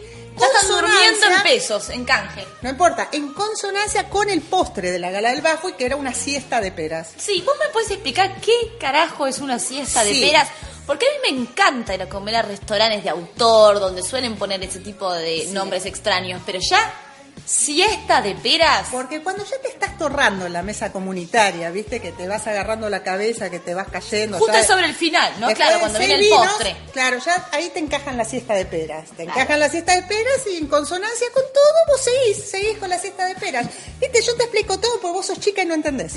están 0.44 0.68
durmiendo 0.68 1.26
en 1.26 1.42
pesos, 1.42 1.90
en 1.90 2.04
canje. 2.04 2.46
No 2.62 2.70
importa, 2.70 3.08
en 3.12 3.32
consonancia 3.32 4.08
con 4.08 4.30
el 4.30 4.40
postre 4.42 4.90
de 4.90 4.98
la 4.98 5.10
gala 5.10 5.30
del 5.30 5.42
Bajo 5.42 5.68
y 5.68 5.72
que 5.74 5.86
era 5.86 5.96
una 5.96 6.14
siesta 6.14 6.60
de 6.60 6.72
peras. 6.72 7.12
Sí, 7.16 7.42
¿vos 7.44 7.56
me 7.58 7.68
puedes 7.72 7.90
explicar 7.90 8.40
qué 8.40 8.76
carajo 8.78 9.26
es 9.26 9.38
una 9.38 9.58
siesta 9.58 10.04
de 10.04 10.12
peras? 10.12 10.48
Porque 10.86 11.06
a 11.06 11.10
mí 11.10 11.34
me 11.34 11.42
encanta 11.42 11.94
ir 11.94 12.02
a 12.02 12.08
comer 12.08 12.36
a 12.36 12.42
restaurantes 12.42 13.04
de 13.04 13.10
autor, 13.10 13.78
donde 13.78 14.02
suelen 14.02 14.36
poner 14.36 14.62
ese 14.62 14.80
tipo 14.80 15.12
de 15.12 15.46
nombres 15.52 15.84
extraños, 15.84 16.40
pero 16.46 16.58
ya, 16.60 17.07
siesta 17.48 18.20
de 18.20 18.34
peras. 18.34 18.88
Porque 18.92 19.22
cuando 19.22 19.44
ya 19.44 19.58
te 19.60 19.68
estás 19.68 19.96
torrando 19.96 20.46
en 20.46 20.52
la 20.52 20.62
mesa 20.62 20.92
comunitaria, 20.92 21.70
viste 21.70 22.00
que 22.00 22.12
te 22.12 22.28
vas 22.28 22.46
agarrando 22.46 22.90
la 22.90 23.02
cabeza, 23.02 23.48
que 23.50 23.58
te 23.58 23.72
vas 23.74 23.88
cayendo. 23.88 24.36
Justo 24.38 24.52
ya- 24.52 24.60
es 24.60 24.66
sobre 24.66 24.84
el 24.86 24.94
final, 24.94 25.32
¿no? 25.40 25.48
Claro, 25.54 25.80
cuando 25.80 25.98
viene 25.98 26.14
el 26.14 26.20
vinos, 26.20 26.46
postre. 26.46 26.76
Claro, 26.92 27.18
ya 27.24 27.48
ahí 27.52 27.70
te 27.70 27.78
encajan 27.78 28.16
la 28.18 28.24
siesta 28.24 28.54
de 28.54 28.66
peras. 28.66 29.08
Te 29.10 29.24
Claro. 29.24 29.40
encajan 29.40 29.60
la 29.60 29.68
siesta 29.70 29.94
de 29.96 30.02
peras 30.02 30.42
y 30.52 30.56
en 30.58 30.66
consonancia 30.66 31.26
con 31.32 31.42
todo 31.54 31.74
vos 31.88 32.00
seguís, 32.02 32.50
seguís 32.50 32.78
con 32.78 32.90
la 32.90 32.98
siesta 32.98 33.24
de 33.24 33.34
peras. 33.36 33.66
Viste, 33.98 34.20
yo 34.22 34.36
te 34.36 34.42
explico 34.44 34.78
todo 34.78 35.00
porque 35.00 35.14
vos 35.16 35.26
sos 35.26 35.40
chica 35.40 35.62
y 35.62 35.66
no 35.66 35.74
entendés. 35.74 36.14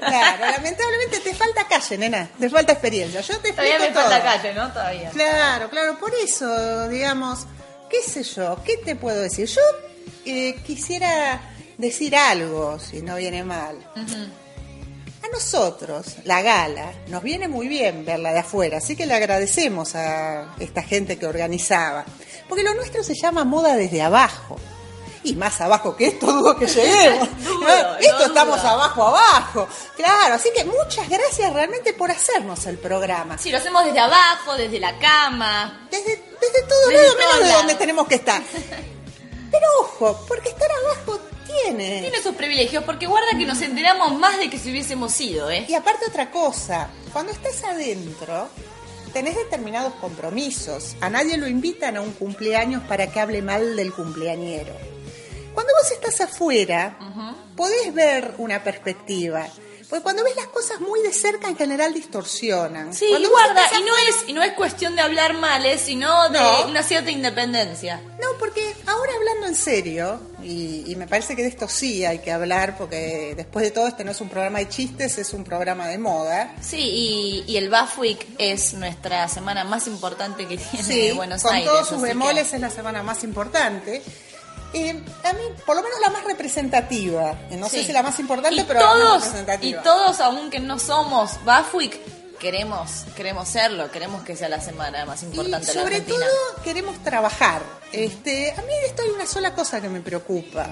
Claro, 0.00 0.46
lamentablemente 0.46 1.20
te 1.20 1.34
falta 1.34 1.66
calle, 1.68 1.98
nena, 1.98 2.28
te 2.38 2.48
falta 2.50 2.72
experiencia. 2.72 3.20
Yo 3.20 3.38
te 3.38 3.48
explico 3.50 3.56
Todavía 3.56 3.78
me 3.78 3.94
todo. 3.94 4.02
falta 4.10 4.22
calle, 4.24 4.54
¿no? 4.54 4.72
Todavía. 4.72 5.10
Claro, 5.10 5.70
claro, 5.70 5.98
por 5.98 6.12
eso, 6.14 6.88
digamos, 6.88 7.40
qué 7.88 8.02
sé 8.02 8.22
yo, 8.22 8.60
¿qué 8.64 8.76
te 8.78 8.96
puedo 8.96 9.20
decir? 9.20 9.46
Yo 9.46 9.60
eh, 10.24 10.56
quisiera 10.66 11.40
decir 11.76 12.16
algo, 12.16 12.78
si 12.78 13.02
no 13.02 13.16
viene 13.16 13.44
mal. 13.44 13.76
A 13.96 15.28
nosotros, 15.32 16.16
la 16.24 16.42
gala, 16.42 16.92
nos 17.08 17.22
viene 17.22 17.48
muy 17.48 17.68
bien 17.68 18.04
verla 18.04 18.32
de 18.32 18.40
afuera, 18.40 18.78
así 18.78 18.96
que 18.96 19.06
le 19.06 19.14
agradecemos 19.14 19.94
a 19.94 20.54
esta 20.58 20.82
gente 20.82 21.18
que 21.18 21.26
organizaba. 21.26 22.04
Porque 22.48 22.64
lo 22.64 22.74
nuestro 22.74 23.02
se 23.02 23.14
llama 23.14 23.44
moda 23.44 23.76
desde 23.76 24.02
abajo. 24.02 24.58
Y 25.24 25.34
más 25.34 25.60
abajo 25.60 25.96
que 25.96 26.06
esto, 26.06 26.26
dudo 26.26 26.56
que 26.56 26.66
lleguemos. 26.66 27.28
Esto 28.00 28.26
estamos 28.26 28.60
abajo, 28.60 29.08
abajo. 29.08 29.68
Claro, 29.96 30.34
así 30.34 30.48
que 30.54 30.64
muchas 30.64 31.08
gracias 31.08 31.52
realmente 31.52 31.92
por 31.92 32.10
hacernos 32.10 32.64
el 32.66 32.78
programa. 32.78 33.36
Sí, 33.36 33.50
lo 33.50 33.58
hacemos 33.58 33.84
desde 33.84 33.98
abajo, 33.98 34.54
desde 34.54 34.78
la 34.78 34.96
cama. 34.98 35.86
Desde, 35.90 36.22
desde 36.40 36.62
todo 36.68 36.88
Desde 36.88 37.02
lado, 37.02 37.16
menos 37.18 37.48
de 37.48 37.52
donde 37.54 37.74
tenemos 37.74 38.06
que 38.06 38.14
estar. 38.14 38.40
Pero 39.50 39.66
ojo, 39.80 40.24
porque 40.28 40.50
estar 40.50 40.70
abajo 40.70 41.20
tiene. 41.46 42.00
Tiene 42.00 42.22
sus 42.22 42.34
privilegios, 42.34 42.84
porque 42.84 43.06
guarda 43.06 43.36
que 43.36 43.46
nos 43.46 43.60
enteramos 43.62 44.18
más 44.18 44.38
de 44.38 44.50
que 44.50 44.58
si 44.58 44.70
hubiésemos 44.70 45.18
ido, 45.20 45.50
¿eh? 45.50 45.64
Y 45.68 45.74
aparte 45.74 46.06
otra 46.06 46.30
cosa, 46.30 46.88
cuando 47.12 47.32
estás 47.32 47.64
adentro, 47.64 48.48
tenés 49.12 49.36
determinados 49.36 49.94
compromisos. 49.94 50.96
A 51.00 51.10
nadie 51.10 51.36
lo 51.36 51.48
invitan 51.48 51.96
a 51.96 52.02
un 52.02 52.12
cumpleaños 52.12 52.82
para 52.84 53.10
que 53.10 53.20
hable 53.20 53.42
mal 53.42 53.76
del 53.76 53.92
cumpleañero. 53.92 54.74
Cuando 55.54 55.72
vos 55.82 55.90
estás 55.90 56.20
afuera, 56.20 56.98
podés 57.56 57.92
ver 57.92 58.34
una 58.38 58.62
perspectiva. 58.62 59.48
Porque 59.88 60.02
cuando 60.02 60.22
ves 60.22 60.36
las 60.36 60.48
cosas 60.48 60.80
muy 60.80 61.00
de 61.00 61.12
cerca, 61.12 61.48
en 61.48 61.56
general 61.56 61.94
distorsionan. 61.94 62.92
Sí, 62.92 63.06
Cuando 63.08 63.28
y 63.28 63.30
guarda, 63.30 63.62
y 63.78 63.82
no 63.84 63.96
es 63.96 64.28
y 64.28 64.32
no 64.34 64.42
es 64.42 64.52
cuestión 64.52 64.94
de 64.96 65.00
hablar 65.02 65.32
mal, 65.34 65.64
¿eh? 65.64 65.78
sino 65.78 66.28
de 66.28 66.38
No. 66.38 66.66
una 66.66 66.82
cierta 66.82 67.10
independencia. 67.10 68.00
No, 68.20 68.26
porque 68.38 68.74
ahora 68.86 69.12
hablando 69.16 69.46
en 69.46 69.54
serio, 69.54 70.20
y, 70.42 70.84
y 70.86 70.96
me 70.96 71.06
parece 71.06 71.34
que 71.34 71.42
de 71.42 71.48
esto 71.48 71.68
sí 71.68 72.04
hay 72.04 72.18
que 72.18 72.30
hablar, 72.32 72.76
porque 72.76 73.32
después 73.36 73.64
de 73.64 73.70
todo 73.70 73.86
este 73.88 74.04
no 74.04 74.10
es 74.10 74.20
un 74.20 74.28
programa 74.28 74.58
de 74.58 74.68
chistes, 74.68 75.16
es 75.16 75.32
un 75.32 75.42
programa 75.44 75.86
de 75.88 75.96
moda. 75.98 76.54
Sí, 76.60 76.78
y, 76.78 77.44
y 77.50 77.56
el 77.56 77.70
BAF 77.70 77.98
Week 77.98 78.26
es 78.38 78.74
nuestra 78.74 79.26
semana 79.28 79.64
más 79.64 79.86
importante 79.86 80.46
que 80.46 80.58
tiene 80.58 80.84
Sí, 80.84 81.12
Buenos 81.12 81.42
con 81.42 81.54
Aires. 81.54 81.70
todos 81.70 81.88
sus 81.88 81.98
que- 82.02 82.08
bemoles 82.08 82.52
es 82.52 82.60
la 82.60 82.70
semana 82.70 83.02
más 83.02 83.24
importante. 83.24 84.02
Eh, 84.74 85.02
a 85.24 85.32
mí, 85.32 85.40
por 85.64 85.76
lo 85.76 85.82
menos 85.82 85.98
la 86.00 86.10
más 86.10 86.24
representativa. 86.24 87.34
No 87.58 87.68
sé 87.68 87.84
si 87.84 87.92
la 87.92 88.02
más 88.02 88.18
importante, 88.20 88.60
y 88.60 88.64
pero 88.64 88.80
la 88.80 88.86
más 88.86 88.94
todos, 88.96 89.22
y 89.22 89.24
representativa. 89.26 89.82
todos, 89.82 90.20
aunque 90.20 90.60
no 90.60 90.78
somos 90.78 91.42
BAF 91.44 91.74
Week, 91.74 91.98
queremos, 92.38 93.04
queremos 93.16 93.48
serlo, 93.48 93.90
queremos 93.90 94.22
que 94.24 94.36
sea 94.36 94.48
la 94.48 94.60
semana 94.60 95.04
más 95.06 95.22
Y 95.22 95.26
importante 95.26 95.66
de 95.66 95.74
la 95.74 95.80
sobre 95.82 95.96
Argentina. 95.96 96.26
todo 96.26 96.62
queremos 96.62 97.02
trabajar. 97.02 97.62
Este, 97.92 98.52
a 98.52 98.62
mí 98.62 98.72
esto 98.86 99.02
hay 99.02 99.08
una 99.10 99.26
sola 99.26 99.54
cosa 99.54 99.80
que 99.80 99.88
me 99.88 100.00
preocupa. 100.00 100.64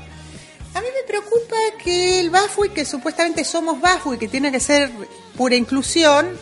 A 0.74 0.80
mí 0.82 0.86
me 0.94 1.02
preocupa 1.06 1.56
que 1.82 2.20
el 2.20 2.28
BAFUI, 2.28 2.68
que 2.68 2.84
supuestamente 2.84 3.44
somos 3.44 3.80
BAFUI, 3.80 4.18
que 4.18 4.28
tiene 4.28 4.52
que 4.52 4.60
ser 4.60 4.90
pura 5.34 5.54
inclusión, 5.56 6.38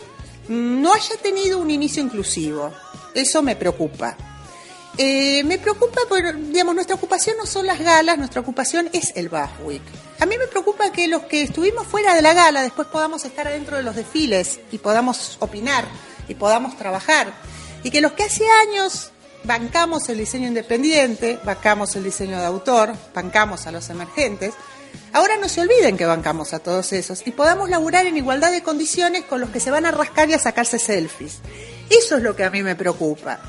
no 0.49 0.93
haya 0.93 1.15
tenido 1.23 1.57
un 1.57 1.71
inicio 1.71 2.03
inclusivo. 2.03 2.73
Eso 3.13 3.41
me 3.41 3.55
preocupa. 3.55 4.17
Eh, 4.97 5.43
me 5.43 5.57
preocupa, 5.57 6.01
por, 6.07 6.37
digamos, 6.37 6.73
nuestra 6.73 6.95
ocupación 6.95 7.35
no 7.37 7.45
son 7.45 7.65
las 7.65 7.79
galas, 7.79 8.17
nuestra 8.17 8.39
ocupación 8.39 8.89
es 8.93 9.11
el 9.15 9.27
BAFWIC. 9.27 9.81
A 10.21 10.25
mí 10.25 10.37
me 10.37 10.47
preocupa 10.47 10.91
que 10.91 11.09
los 11.09 11.23
que 11.23 11.43
estuvimos 11.43 11.85
fuera 11.85 12.15
de 12.15 12.21
la 12.21 12.33
gala 12.33 12.61
después 12.61 12.87
podamos 12.87 13.25
estar 13.25 13.45
adentro 13.47 13.75
de 13.75 13.83
los 13.83 13.95
desfiles 13.95 14.61
y 14.71 14.77
podamos 14.77 15.35
opinar 15.39 15.85
y 16.29 16.35
podamos 16.35 16.77
trabajar. 16.77 17.33
Y 17.83 17.91
que 17.91 17.99
los 17.99 18.13
que 18.13 18.23
hace 18.23 18.45
años 18.69 19.11
bancamos 19.43 20.07
el 20.07 20.17
diseño 20.17 20.47
independiente, 20.47 21.39
bancamos 21.43 21.95
el 21.97 22.03
diseño 22.05 22.39
de 22.39 22.45
autor, 22.45 22.93
bancamos 23.13 23.67
a 23.67 23.71
los 23.71 23.89
emergentes, 23.89 24.53
ahora 25.11 25.35
no 25.35 25.49
se 25.49 25.59
olviden 25.59 25.97
que 25.97 26.05
bancamos 26.05 26.53
a 26.53 26.59
todos 26.59 26.93
esos 26.93 27.27
y 27.27 27.31
podamos 27.31 27.69
laburar 27.69 28.05
en 28.05 28.15
igualdad 28.15 28.53
de 28.53 28.63
condiciones 28.63 29.25
con 29.25 29.41
los 29.41 29.49
que 29.49 29.59
se 29.59 29.71
van 29.71 29.85
a 29.85 29.91
rascar 29.91 30.29
y 30.29 30.33
a 30.33 30.39
sacarse 30.39 30.79
selfies. 30.79 31.39
Eso 31.89 32.15
es 32.15 32.23
lo 32.23 32.33
que 32.35 32.45
a 32.45 32.49
mí 32.49 32.63
me 32.63 32.75
preocupa. 32.75 33.39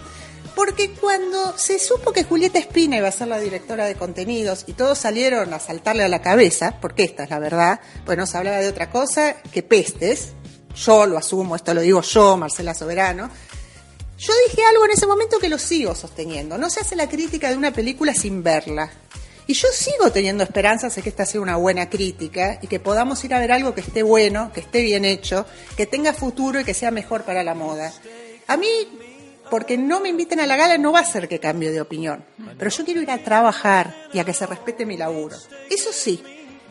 Porque 0.57 0.91
cuando 0.91 1.57
se 1.59 1.79
supo 1.79 2.15
que 2.15 2.25
Julieta 2.25 2.59
Espina 2.59 2.97
iba 2.97 3.09
a 3.09 3.13
ser 3.13 3.29
la 3.29 3.39
directora 3.39 3.85
de 3.85 3.95
contenidos 3.95 4.65
y 4.67 4.73
todos 4.73 4.97
salieron 4.97 5.53
a 5.53 5.61
saltarle 5.61 6.03
a 6.03 6.09
la 6.09 6.23
cabeza, 6.23 6.79
porque 6.81 7.05
esta 7.05 7.25
es 7.25 7.31
la 7.31 7.39
verdad, 7.39 7.79
pues 8.07 8.17
no 8.17 8.27
se 8.27 8.39
hablaba 8.39 8.57
de 8.57 8.69
otra 8.69 8.89
cosa 8.89 9.37
que 9.53 9.63
pestes, 9.63 10.31
yo 10.75 11.05
lo 11.05 11.19
asumo, 11.19 11.57
esto 11.57 11.75
lo 11.75 11.83
digo 11.83 12.01
yo, 12.01 12.39
Marcela 12.39 12.73
Soberano, 12.73 13.29
yo 14.17 14.33
dije 14.49 14.65
algo 14.65 14.87
en 14.87 14.93
ese 14.93 15.07
momento 15.07 15.39
que 15.39 15.51
lo 15.51 15.59
sigo 15.59 15.95
sosteniendo, 15.95 16.57
no 16.57 16.71
se 16.71 16.81
hace 16.81 16.97
la 16.97 17.07
crítica 17.07 17.51
de 17.51 17.57
una 17.59 17.71
película 17.71 18.15
sin 18.15 18.43
verla. 18.43 18.91
Y 19.47 19.53
yo 19.53 19.69
sigo 19.71 20.11
teniendo 20.11 20.43
esperanzas 20.43 20.97
de 20.97 21.03
que 21.03 21.11
esta 21.11 21.27
sea 21.27 21.43
una 21.43 21.57
buena 21.57 21.91
crítica 21.91 22.59
y 22.63 22.67
que 22.67 22.81
podamos 22.81 23.23
ir 23.25 23.35
a 23.35 23.41
ver 23.41 23.53
algo 23.53 23.75
que 23.75 23.83
esté 23.83 24.03
bueno, 24.03 24.51
que 24.55 24.61
esté 24.61 24.81
bien 24.81 25.05
hecho, 25.05 25.45
que 25.77 25.85
tenga 25.85 26.15
futuro 26.15 26.59
y 26.59 26.65
que 26.65 26.73
sea 26.73 26.91
mejor 26.91 27.25
para 27.25 27.45
la 27.45 27.55
moda. 27.55 27.93
A 28.49 28.57
mí 28.57 28.67
porque 29.51 29.77
no 29.77 30.01
me 30.01 30.09
inviten 30.09 30.41
a 30.41 30.47
la 30.47 30.57
gala 30.57 30.79
no 30.79 30.93
va 30.93 31.01
a 31.01 31.05
ser 31.05 31.29
que 31.29 31.41
cambie 31.41 31.71
de 31.71 31.81
opinión. 31.81 32.25
Pero 32.59 32.71
yo 32.71 32.85
quiero 32.85 33.01
ir 33.01 33.11
a 33.11 33.19
trabajar 33.19 33.95
y 34.13 34.19
a 34.19 34.25
que 34.25 34.35
se 34.35 34.47
respete 34.47 34.87
mi 34.87 34.97
laburo. 34.97 35.37
Eso 35.71 35.93
sí. 35.93 36.23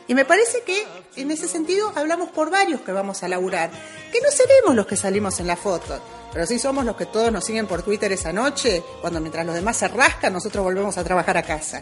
Y 0.07 0.13
me 0.13 0.25
parece 0.25 0.61
que 0.61 0.85
en 1.15 1.31
ese 1.31 1.47
sentido 1.47 1.91
hablamos 1.95 2.29
por 2.29 2.51
varios 2.51 2.81
que 2.81 2.91
vamos 2.91 3.23
a 3.23 3.27
laburar. 3.27 3.71
Que 4.11 4.21
no 4.21 4.29
seremos 4.29 4.75
los 4.75 4.85
que 4.85 4.95
salimos 4.95 5.39
en 5.39 5.47
la 5.47 5.55
foto. 5.55 5.99
Pero 6.31 6.45
sí 6.45 6.59
somos 6.59 6.85
los 6.85 6.95
que 6.95 7.05
todos 7.05 7.31
nos 7.31 7.45
siguen 7.45 7.65
por 7.65 7.81
Twitter 7.81 8.11
esa 8.11 8.33
noche, 8.33 8.83
cuando 9.01 9.19
mientras 9.21 9.45
los 9.45 9.55
demás 9.55 9.77
se 9.77 9.87
rascan, 9.87 10.33
nosotros 10.33 10.63
volvemos 10.63 10.97
a 10.97 11.03
trabajar 11.03 11.37
a 11.37 11.43
casa. 11.43 11.81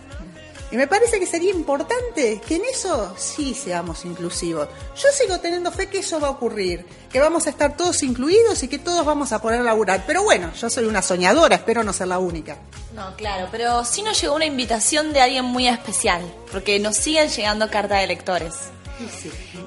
Y 0.74 0.76
me 0.76 0.88
parece 0.88 1.20
que 1.20 1.28
sería 1.28 1.52
importante 1.52 2.42
que 2.48 2.56
en 2.56 2.64
eso 2.66 3.14
sí 3.16 3.54
seamos 3.54 4.06
inclusivos. 4.06 4.68
Yo 4.96 5.08
sigo 5.12 5.40
teniendo 5.40 5.72
fe 5.72 5.86
que 5.88 6.00
eso 6.00 6.20
va 6.20 6.30
a 6.30 6.32
ocurrir, 6.32 6.84
que 7.12 7.20
vamos 7.20 7.46
a 7.46 7.52
estar 7.52 7.78
todos 7.78 8.02
incluidos 8.02 8.64
y 8.64 8.68
que 8.68 8.80
todos 8.80 9.06
vamos 9.06 9.32
a 9.34 9.40
poder 9.40 9.62
laburar. 9.62 10.04
Pero 10.08 10.24
bueno, 10.24 10.52
yo 10.56 10.72
soy 10.72 10.86
una 10.86 11.04
soñadora, 11.04 11.58
espero 11.58 11.84
no 11.84 11.94
ser 11.94 12.08
la 12.08 12.18
única. 12.18 12.58
No, 12.96 13.16
claro, 13.16 13.50
pero 13.52 13.86
sí 13.86 14.02
nos 14.02 14.20
llegó 14.20 14.34
una 14.34 14.48
invitación 14.48 15.14
de 15.14 15.22
alguien 15.22 15.46
muy 15.46 15.68
especial, 15.68 16.24
porque 16.52 16.80
nos 16.80 16.98
siguen 16.98 17.30
llegando 17.30 17.70
cartas 17.70 18.02
de 18.02 18.08
lectores. 18.08 18.56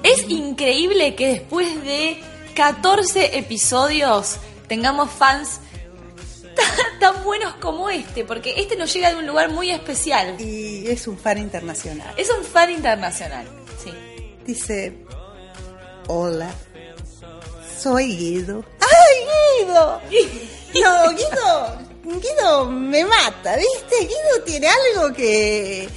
Es 0.03 0.29
increíble 0.29 1.15
que 1.15 1.27
después 1.27 1.85
de 1.85 2.21
14 2.53 3.37
episodios 3.37 4.39
tengamos 4.67 5.09
fans 5.09 5.61
tan, 6.57 6.99
tan 6.99 7.23
buenos 7.23 7.55
como 7.55 7.89
este, 7.89 8.25
porque 8.25 8.53
este 8.57 8.75
nos 8.75 8.93
llega 8.93 9.09
de 9.09 9.15
un 9.15 9.27
lugar 9.27 9.49
muy 9.49 9.71
especial. 9.71 10.39
Y 10.39 10.87
es 10.87 11.07
un 11.07 11.17
fan 11.17 11.37
internacional. 11.37 12.13
Es 12.17 12.29
un 12.29 12.43
fan 12.43 12.71
internacional, 12.71 13.47
sí. 13.83 13.93
Dice, 14.45 14.97
hola, 16.07 16.49
soy 17.79 18.15
Guido. 18.17 18.63
¡Ay, 18.79 19.65
Guido! 19.65 20.01
No, 20.83 21.09
Guido, 21.11 21.79
Guido 22.03 22.65
me 22.69 23.03
mata, 23.05 23.55
¿viste? 23.55 23.99
Guido 24.01 24.43
tiene 24.45 24.67
algo 24.67 25.13
que... 25.15 25.89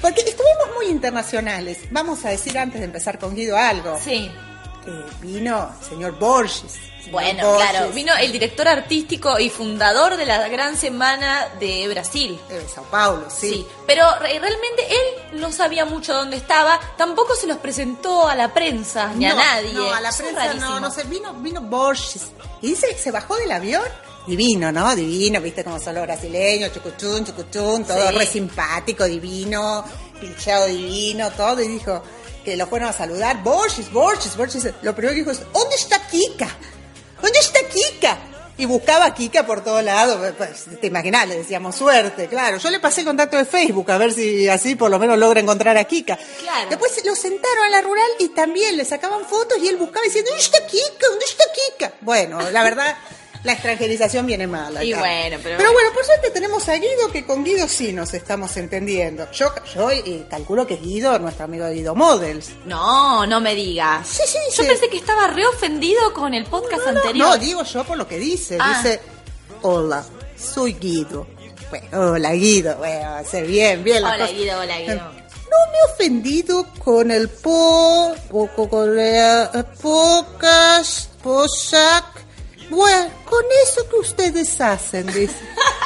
Porque 0.00 0.20
estuvimos 0.20 0.76
muy 0.76 0.86
internacionales. 0.86 1.78
Vamos 1.90 2.24
a 2.24 2.28
decir 2.28 2.56
antes 2.56 2.78
de 2.78 2.84
empezar 2.84 3.18
con 3.18 3.34
Guido 3.34 3.56
algo. 3.56 3.98
Sí. 4.04 4.30
Eh, 4.88 5.04
vino 5.20 5.70
el 5.80 5.86
señor 5.88 6.18
Borges. 6.18 6.72
señor 6.72 7.10
Bueno, 7.12 7.46
Borges, 7.46 7.70
claro, 7.70 7.90
vino 7.92 8.12
el 8.16 8.32
director 8.32 8.66
artístico 8.68 9.38
y 9.38 9.50
fundador 9.50 10.16
de 10.16 10.26
la 10.26 10.48
Gran 10.48 10.76
Semana 10.76 11.48
de 11.60 11.88
Brasil. 11.88 12.38
eh, 12.50 12.66
Sao 12.74 12.84
Paulo, 12.84 13.26
sí. 13.30 13.50
Sí, 13.50 13.66
pero 13.86 14.04
re- 14.20 14.38
realmente 14.38 14.86
él 14.90 15.40
no 15.40 15.52
sabía 15.52 15.84
mucho 15.84 16.14
dónde 16.14 16.36
estaba, 16.36 16.78
tampoco 16.96 17.34
se 17.34 17.46
los 17.46 17.58
presentó 17.58 18.26
a 18.28 18.34
la 18.34 18.52
prensa 18.52 19.12
ni 19.14 19.26
a 19.26 19.34
nadie. 19.34 19.72
No, 19.72 19.92
a 19.92 20.00
la 20.00 20.08
Eso 20.10 20.22
prensa 20.24 20.54
no, 20.54 20.80
no 20.80 20.90
sé, 20.90 21.04
vino, 21.04 21.32
vino 21.34 21.60
Borges. 21.62 22.28
Y 22.62 22.68
dice 22.70 22.88
que 22.88 22.98
se 22.98 23.10
bajó 23.10 23.36
del 23.36 23.52
avión. 23.52 23.84
Divino, 24.26 24.70
¿no? 24.70 24.94
Divino, 24.94 25.40
viste 25.40 25.64
como 25.64 25.80
son 25.80 25.94
los 25.94 26.02
brasileños, 26.04 26.70
chucuchún, 26.74 27.24
chucuchún, 27.24 27.84
todo 27.86 28.10
Sí. 28.10 28.14
re 28.18 28.26
simpático, 28.26 29.04
divino, 29.06 29.82
pinchado 30.20 30.66
divino, 30.66 31.30
todo. 31.30 31.62
Y 31.62 31.68
dijo 31.68 32.02
que 32.48 32.56
lo 32.56 32.66
fueron 32.66 32.88
a 32.88 32.92
saludar. 32.92 33.42
Borges, 33.42 33.92
Borges, 33.92 34.36
Borges. 34.36 34.72
Lo 34.82 34.94
primero 34.94 35.12
que 35.14 35.20
dijo 35.20 35.30
es, 35.30 35.40
¿dónde 35.52 35.76
está 35.76 36.00
Kika? 36.06 36.48
¿Dónde 37.20 37.38
está 37.38 37.60
Kika? 37.68 38.18
Y 38.56 38.64
buscaba 38.64 39.04
a 39.04 39.14
Kika 39.14 39.46
por 39.46 39.62
todos 39.62 39.84
lados. 39.84 40.32
Pues, 40.36 40.64
te 40.80 40.86
imaginas, 40.86 41.28
le 41.28 41.36
decíamos 41.36 41.76
suerte, 41.76 42.26
claro. 42.26 42.56
Yo 42.56 42.70
le 42.70 42.80
pasé 42.80 43.02
el 43.02 43.06
contacto 43.06 43.36
de 43.36 43.44
Facebook 43.44 43.90
a 43.90 43.98
ver 43.98 44.12
si 44.12 44.48
así 44.48 44.74
por 44.76 44.90
lo 44.90 44.98
menos 44.98 45.18
logra 45.18 45.40
encontrar 45.40 45.76
a 45.76 45.84
Kika. 45.84 46.18
Claro. 46.40 46.70
Después 46.70 47.04
lo 47.04 47.14
sentaron 47.14 47.66
a 47.66 47.68
la 47.68 47.82
rural 47.82 48.10
y 48.18 48.30
también 48.30 48.76
le 48.76 48.84
sacaban 48.86 49.26
fotos 49.26 49.58
y 49.58 49.68
él 49.68 49.76
buscaba 49.76 50.04
diciendo, 50.04 50.30
¿dónde 50.30 50.42
está 50.42 50.66
Kika? 50.66 51.06
¿Dónde 51.08 51.24
está 51.28 51.44
Kika? 51.52 51.92
Bueno, 52.00 52.50
la 52.50 52.62
verdad, 52.62 52.96
la 53.44 53.52
extranjerización 53.52 54.26
viene 54.26 54.46
mal. 54.46 54.76
acá. 54.76 54.84
Y 54.84 54.92
bueno, 54.92 55.38
pero- 55.42 55.56
bueno, 55.72 55.92
por 55.94 56.04
suerte 56.04 56.30
tenemos 56.30 56.68
a 56.68 56.74
Guido, 56.74 57.10
que 57.12 57.24
con 57.24 57.44
Guido 57.44 57.68
sí 57.68 57.92
nos 57.92 58.12
estamos 58.14 58.56
entendiendo. 58.56 59.30
Yo, 59.32 59.52
yo 59.74 59.90
eh, 59.90 60.26
calculo 60.28 60.66
que 60.66 60.76
Guido, 60.76 61.18
nuestro 61.18 61.44
amigo 61.44 61.68
Guido 61.70 61.94
Models. 61.94 62.50
No, 62.66 63.26
no 63.26 63.40
me 63.40 63.54
digas. 63.54 64.06
Sí, 64.06 64.22
sí, 64.26 64.38
Yo 64.56 64.62
sí. 64.62 64.68
pensé 64.68 64.88
que 64.88 64.96
estaba 64.98 65.28
re 65.28 65.46
ofendido 65.46 66.12
con 66.12 66.34
el 66.34 66.44
podcast 66.46 66.86
anterior. 66.86 67.28
No, 67.28 67.38
digo 67.38 67.62
yo 67.62 67.84
por 67.84 67.96
lo 67.96 68.06
que 68.08 68.18
dice. 68.18 68.58
Ah. 68.60 68.80
Dice, 68.82 69.00
hola, 69.62 70.04
soy 70.36 70.74
Guido. 70.74 71.26
Bueno, 71.70 72.12
hola 72.12 72.32
Guido. 72.32 72.76
Bueno, 72.76 73.14
hace 73.16 73.42
bien, 73.42 73.84
bien 73.84 73.98
Hola, 74.04 74.18
cosas. 74.18 74.30
Guido, 74.32 74.58
hola, 74.60 74.78
Guido. 74.78 74.94
No 75.50 75.72
me 75.72 75.78
he 75.78 75.92
ofendido 75.94 76.66
con 76.84 77.10
el 77.10 77.28
po, 77.28 78.14
poco 78.30 78.68
con 78.68 78.96
eh, 78.98 79.46
pocas, 79.80 81.08
posac. 81.22 82.17
Bueno, 82.70 83.10
con 83.24 83.42
eso 83.64 83.88
que 83.88 83.96
ustedes 83.96 84.60
hacen, 84.60 85.06
dice. 85.12 85.34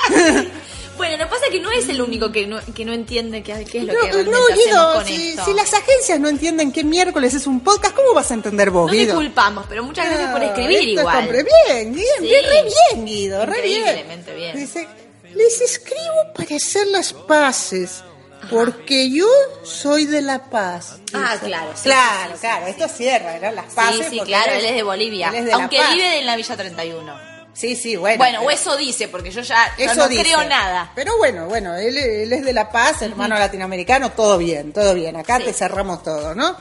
Bueno, 0.94 1.16
lo 1.16 1.24
que 1.24 1.30
pasa 1.30 1.46
es 1.46 1.52
que 1.52 1.60
no 1.60 1.70
es 1.72 1.88
el 1.88 2.02
único 2.02 2.30
que 2.30 2.46
no, 2.46 2.60
que 2.74 2.84
no 2.84 2.92
entiende 2.92 3.42
qué, 3.42 3.64
qué 3.64 3.78
es 3.78 3.84
lo 3.84 3.94
No, 3.94 4.00
que 4.02 4.12
realmente 4.12 4.30
no, 4.30 4.44
hacemos 4.46 4.64
Guido, 4.66 4.94
con 4.94 5.06
si, 5.06 5.28
esto. 5.30 5.44
si 5.46 5.54
las 5.54 5.72
agencias 5.74 6.20
no 6.20 6.28
entienden 6.28 6.70
que 6.70 6.84
miércoles 6.84 7.32
es 7.34 7.46
un 7.46 7.60
podcast, 7.60 7.96
¿cómo 7.96 8.12
vas 8.12 8.30
a 8.30 8.34
entender 8.34 8.70
vos, 8.70 8.86
No 8.88 8.92
Guido? 8.92 9.06
disculpamos, 9.18 9.64
pero 9.70 9.82
muchas 9.84 10.06
gracias 10.06 10.30
por 10.30 10.42
Ah, 10.42 10.46
escribir 10.46 10.78
es 10.78 10.84
igual. 11.00 11.16
hombre, 11.18 11.44
bien, 11.66 11.94
bien, 11.94 12.06
Sí. 12.18 12.24
bien, 12.24 12.44
re 12.44 12.62
bien, 12.94 13.06
Guido, 13.06 13.46
re 13.46 13.62
bien. 13.62 14.06
Bien. 14.36 14.56
Dice, 14.56 14.86
les 15.34 15.60
escribo 15.62 16.32
para 16.36 16.54
hacer 16.56 16.86
las 16.88 17.12
paces, 17.14 18.04
porque 18.52 19.10
yo 19.10 19.26
soy 19.64 20.06
de 20.06 20.22
La 20.22 20.44
Paz. 20.50 20.98
Ah, 21.12 21.36
claro, 21.40 21.72
sí, 21.74 21.82
claro, 21.84 22.32
sí, 22.32 22.34
sí, 22.34 22.40
claro, 22.40 22.66
esto 22.66 22.88
cierra, 22.88 23.38
¿no? 23.38 23.52
Las 23.52 23.72
paces. 23.72 24.08
Sí, 24.08 24.18
sí, 24.18 24.20
claro, 24.24 24.52
él 24.52 24.64
es 24.64 24.74
de 24.74 24.82
Bolivia. 24.82 25.32
es 25.34 25.44
de 25.44 25.52
aunque 25.52 25.80
vive 25.92 26.18
en 26.18 26.26
la 26.26 26.36
Villa 26.36 26.56
31. 26.56 27.32
Sí, 27.54 27.76
sí, 27.76 27.96
bueno. 27.96 28.18
Bueno, 28.18 28.40
o 28.42 28.50
eso 28.50 28.76
dice, 28.76 29.08
porque 29.08 29.30
yo 29.30 29.42
ya, 29.42 29.74
eso 29.76 29.94
no 29.94 30.08
dice. 30.08 30.22
creo 30.22 30.42
nada. 30.44 30.90
Pero 30.94 31.16
bueno, 31.18 31.46
bueno, 31.46 31.74
él, 31.76 31.96
él 31.98 32.32
es 32.32 32.44
de 32.44 32.52
La 32.52 32.70
Paz, 32.70 33.02
hermano 33.02 33.38
latinoamericano, 33.38 34.12
todo 34.12 34.38
bien, 34.38 34.72
todo 34.72 34.94
bien. 34.94 35.16
Acá 35.16 35.38
te 35.38 35.52
cerramos 35.52 36.02
todo, 36.02 36.34
¿no? 36.34 36.56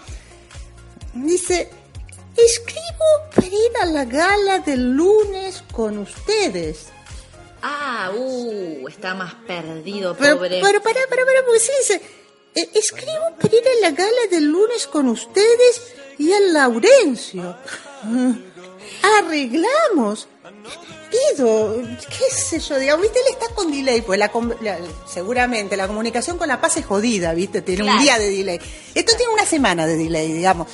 Dice, 1.13 1.69
escribo 2.35 3.29
para 3.33 3.47
ir 3.47 3.71
a 3.81 3.85
la 3.85 4.05
gala 4.05 4.59
del 4.59 4.91
lunes 4.91 5.63
con 5.71 5.97
ustedes. 5.97 6.87
Ah, 7.61 8.11
uh, 8.15 8.87
está 8.87 9.13
más 9.13 9.33
perdido, 9.47 10.15
Pero, 10.17 10.37
pobre. 10.37 10.59
pero, 10.63 10.81
pará, 10.81 10.99
pará, 11.09 11.25
pará, 11.25 11.39
porque 11.45 11.59
sí 11.59 11.71
dice, 11.79 12.01
eh, 12.55 12.69
escribo 12.73 13.35
para 13.39 13.55
ir 13.55 13.63
a 13.67 13.81
la 13.89 13.91
gala 13.91 14.27
del 14.29 14.45
lunes 14.45 14.87
con 14.87 15.07
ustedes 15.09 15.93
y 16.17 16.31
al 16.33 16.53
Laurencio. 16.53 17.55
Arreglamos. 19.19 20.27
Pido, 21.11 21.75
qué 22.09 22.35
sé 22.35 22.59
yo, 22.59 22.77
digamos, 22.79 23.01
viste, 23.03 23.19
él 23.19 23.25
está 23.33 23.53
con 23.53 23.69
delay, 23.71 24.01
pues 24.01 24.17
la, 24.17 24.31
la- 24.61 24.79
seguramente 25.11 25.75
la 25.75 25.87
comunicación 25.87 26.37
con 26.37 26.47
La 26.47 26.61
Paz 26.61 26.77
es 26.77 26.85
jodida, 26.85 27.33
viste, 27.33 27.61
tiene 27.61 27.81
Claro. 27.83 27.97
un 27.97 28.03
día 28.03 28.17
de 28.17 28.29
delay. 28.29 28.59
Esto 28.95 29.15
tiene 29.17 29.33
una 29.33 29.45
semana 29.45 29.85
de 29.85 29.97
delay, 29.97 30.31
digamos. 30.31 30.67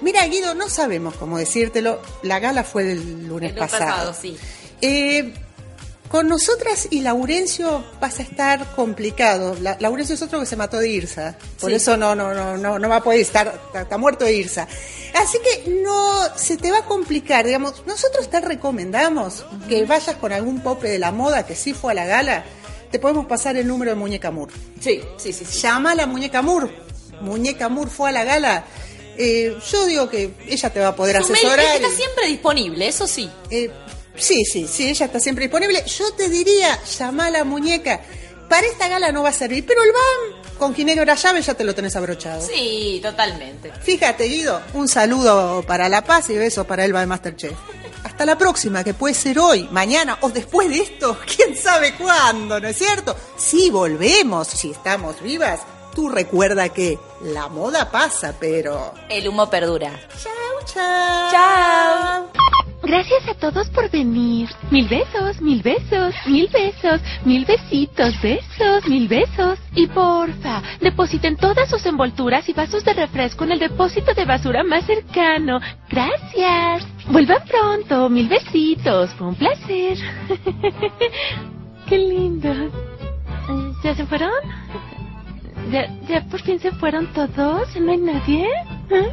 Mira, 0.00 0.26
Guido, 0.26 0.54
no 0.54 0.68
sabemos 0.68 1.14
cómo 1.16 1.38
decírtelo, 1.38 2.00
la 2.22 2.40
gala 2.40 2.64
fue 2.64 2.90
el 2.92 2.98
lunes 2.98 3.20
El 3.22 3.28
lunes 3.28 3.52
pasado. 3.54 3.90
pasado, 3.90 4.14
sí. 4.20 4.36
Eh, 4.82 5.32
con 6.08 6.28
nosotras 6.28 6.88
y 6.90 7.00
Laurencio 7.00 7.84
vas 8.00 8.18
a 8.18 8.22
estar 8.22 8.64
complicado. 8.74 9.56
La- 9.60 9.76
Laurencio 9.80 10.14
es 10.14 10.22
otro 10.22 10.38
que 10.40 10.46
se 10.46 10.56
mató 10.56 10.78
de 10.78 10.88
Irsa. 10.88 11.36
Por 11.60 11.70
Sí. 11.70 11.76
eso 11.76 11.96
no, 11.96 12.14
no, 12.14 12.32
no, 12.32 12.56
no, 12.56 12.78
no 12.78 12.88
va 12.88 12.96
a 12.96 13.02
poder 13.02 13.20
estar, 13.20 13.48
está, 13.66 13.82
está 13.82 13.98
muerto 13.98 14.24
de 14.24 14.34
Irsa. 14.34 14.68
Así 15.14 15.38
que 15.38 15.70
no, 15.82 16.36
se 16.36 16.56
te 16.56 16.70
va 16.70 16.78
a 16.78 16.84
complicar, 16.84 17.46
digamos. 17.46 17.82
Nosotros 17.86 18.28
te 18.30 18.40
recomendamos 18.40 19.44
que 19.68 19.84
vayas 19.84 20.16
con 20.16 20.32
algún 20.32 20.60
pope 20.60 20.88
de 20.88 20.98
la 20.98 21.10
moda 21.12 21.46
que 21.46 21.56
sí 21.56 21.72
fue 21.74 21.92
a 21.92 21.94
la 21.94 22.06
gala. 22.06 22.44
Te 22.90 22.98
podemos 22.98 23.26
pasar 23.26 23.56
el 23.56 23.66
número 23.66 23.90
de 23.90 23.96
Muñeca 23.96 24.30
Mur. 24.30 24.50
Sí, 24.80 25.00
sí, 25.16 25.32
sí. 25.32 25.44
sí. 25.44 25.60
Llama 25.60 25.92
a 25.92 25.94
la 25.94 26.06
Muñeca 26.06 26.40
Mur. 26.42 26.70
Muñeca 27.20 27.68
Mur 27.68 27.88
fue 27.90 28.10
a 28.10 28.12
la 28.12 28.24
gala. 28.24 28.64
Eh, 29.18 29.56
yo 29.72 29.86
digo 29.86 30.10
que 30.10 30.34
ella 30.46 30.70
te 30.70 30.78
va 30.80 30.88
a 30.88 30.96
poder 30.96 31.22
Su 31.22 31.32
mail 31.32 31.46
asesorar. 31.46 31.76
está 31.76 31.88
y- 31.88 31.96
siempre 31.96 32.26
disponible, 32.28 32.86
eso 32.86 33.06
sí. 33.06 33.30
eh, 33.50 33.70
sí, 34.16 34.44
sí, 34.44 34.66
sí, 34.66 34.88
ella 34.88 35.06
está 35.06 35.20
siempre 35.20 35.44
disponible. 35.44 35.84
Yo 35.86 36.12
te 36.12 36.28
diría, 36.28 36.82
llama 36.84 37.26
a 37.26 37.30
la 37.30 37.44
muñeca. 37.44 38.00
Para 38.48 38.66
esta 38.66 38.88
gala 38.88 39.10
no 39.12 39.22
va 39.22 39.30
a 39.30 39.32
servir, 39.32 39.64
pero 39.66 39.82
el 39.82 39.90
BAM 39.92 40.46
con 40.58 40.74
Ginebra 40.74 41.14
llave 41.14 41.42
ya 41.42 41.54
te 41.54 41.64
lo 41.64 41.74
tenés 41.74 41.96
abrochado. 41.96 42.40
Sí, 42.46 43.00
totalmente. 43.02 43.72
Fíjate, 43.82 44.24
Guido, 44.24 44.62
un 44.74 44.88
saludo 44.88 45.62
para 45.66 45.88
La 45.88 46.04
Paz 46.04 46.30
y 46.30 46.36
besos 46.36 46.66
para 46.66 46.84
Elba 46.84 47.00
de 47.00 47.06
Masterchef. 47.06 47.52
Hasta 48.04 48.24
la 48.24 48.38
próxima, 48.38 48.84
que 48.84 48.94
puede 48.94 49.14
ser 49.14 49.38
hoy, 49.38 49.68
mañana 49.70 50.18
o 50.22 50.30
después 50.30 50.68
de 50.68 50.78
esto, 50.78 51.18
quién 51.36 51.56
sabe 51.56 51.94
cuándo, 51.94 52.60
¿no 52.60 52.68
es 52.68 52.78
cierto? 52.78 53.16
Si 53.36 53.70
volvemos, 53.70 54.48
si 54.48 54.70
estamos 54.70 55.20
vivas, 55.20 55.60
tú 55.94 56.08
recuerda 56.08 56.68
que 56.68 56.98
la 57.22 57.48
moda 57.48 57.90
pasa, 57.90 58.34
pero... 58.38 58.94
El 59.08 59.28
humo 59.28 59.50
perdura. 59.50 59.90
Chao, 60.22 60.72
chao. 60.72 61.30
Chao. 61.32 61.55
Gracias 63.08 63.36
a 63.36 63.38
todos 63.38 63.68
por 63.70 63.88
venir. 63.88 64.48
Mil 64.72 64.88
besos, 64.88 65.40
mil 65.40 65.62
besos, 65.62 66.12
mil 66.26 66.48
besos, 66.48 67.00
mil 67.24 67.44
besitos, 67.44 68.20
besos, 68.20 68.88
mil 68.88 69.06
besos. 69.06 69.60
Y 69.76 69.86
porfa, 69.86 70.60
depositen 70.80 71.36
todas 71.36 71.70
sus 71.70 71.86
envolturas 71.86 72.48
y 72.48 72.52
vasos 72.52 72.84
de 72.84 72.94
refresco 72.94 73.44
en 73.44 73.52
el 73.52 73.58
depósito 73.60 74.12
de 74.12 74.24
basura 74.24 74.64
más 74.64 74.86
cercano. 74.86 75.60
Gracias. 75.88 76.84
Vuelvan 77.06 77.44
pronto, 77.46 78.08
mil 78.08 78.28
besitos. 78.28 79.10
Fue 79.14 79.28
un 79.28 79.36
placer. 79.36 79.98
Qué 81.88 81.98
lindo. 81.98 82.52
¿Ya 83.84 83.94
se 83.94 84.04
fueron? 84.04 84.32
¿Ya, 85.70 85.86
ya 86.08 86.24
por 86.28 86.42
fin 86.42 86.58
se 86.58 86.72
fueron 86.72 87.06
todos? 87.12 87.76
¿No 87.76 87.92
hay 87.92 87.98
nadie? 87.98 88.48
¿Eh? 88.90 89.12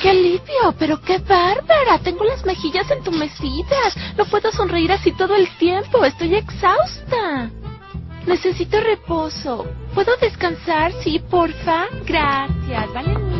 ¡Qué 0.00 0.10
alivio! 0.10 0.74
¡Pero 0.78 1.00
qué 1.00 1.18
bárbara! 1.18 1.98
Tengo 2.02 2.24
las 2.24 2.44
mejillas 2.44 2.90
entumecidas. 2.90 3.96
No 4.16 4.24
puedo 4.26 4.52
sonreír 4.52 4.92
así 4.92 5.12
todo 5.12 5.34
el 5.34 5.48
tiempo. 5.58 6.04
Estoy 6.04 6.36
exhausta. 6.36 7.50
Necesito 8.26 8.80
reposo. 8.80 9.66
¿Puedo 9.94 10.16
descansar? 10.18 10.92
Sí, 11.02 11.18
porfa. 11.18 11.86
Gracias. 12.04 12.92
Vale 12.92 13.37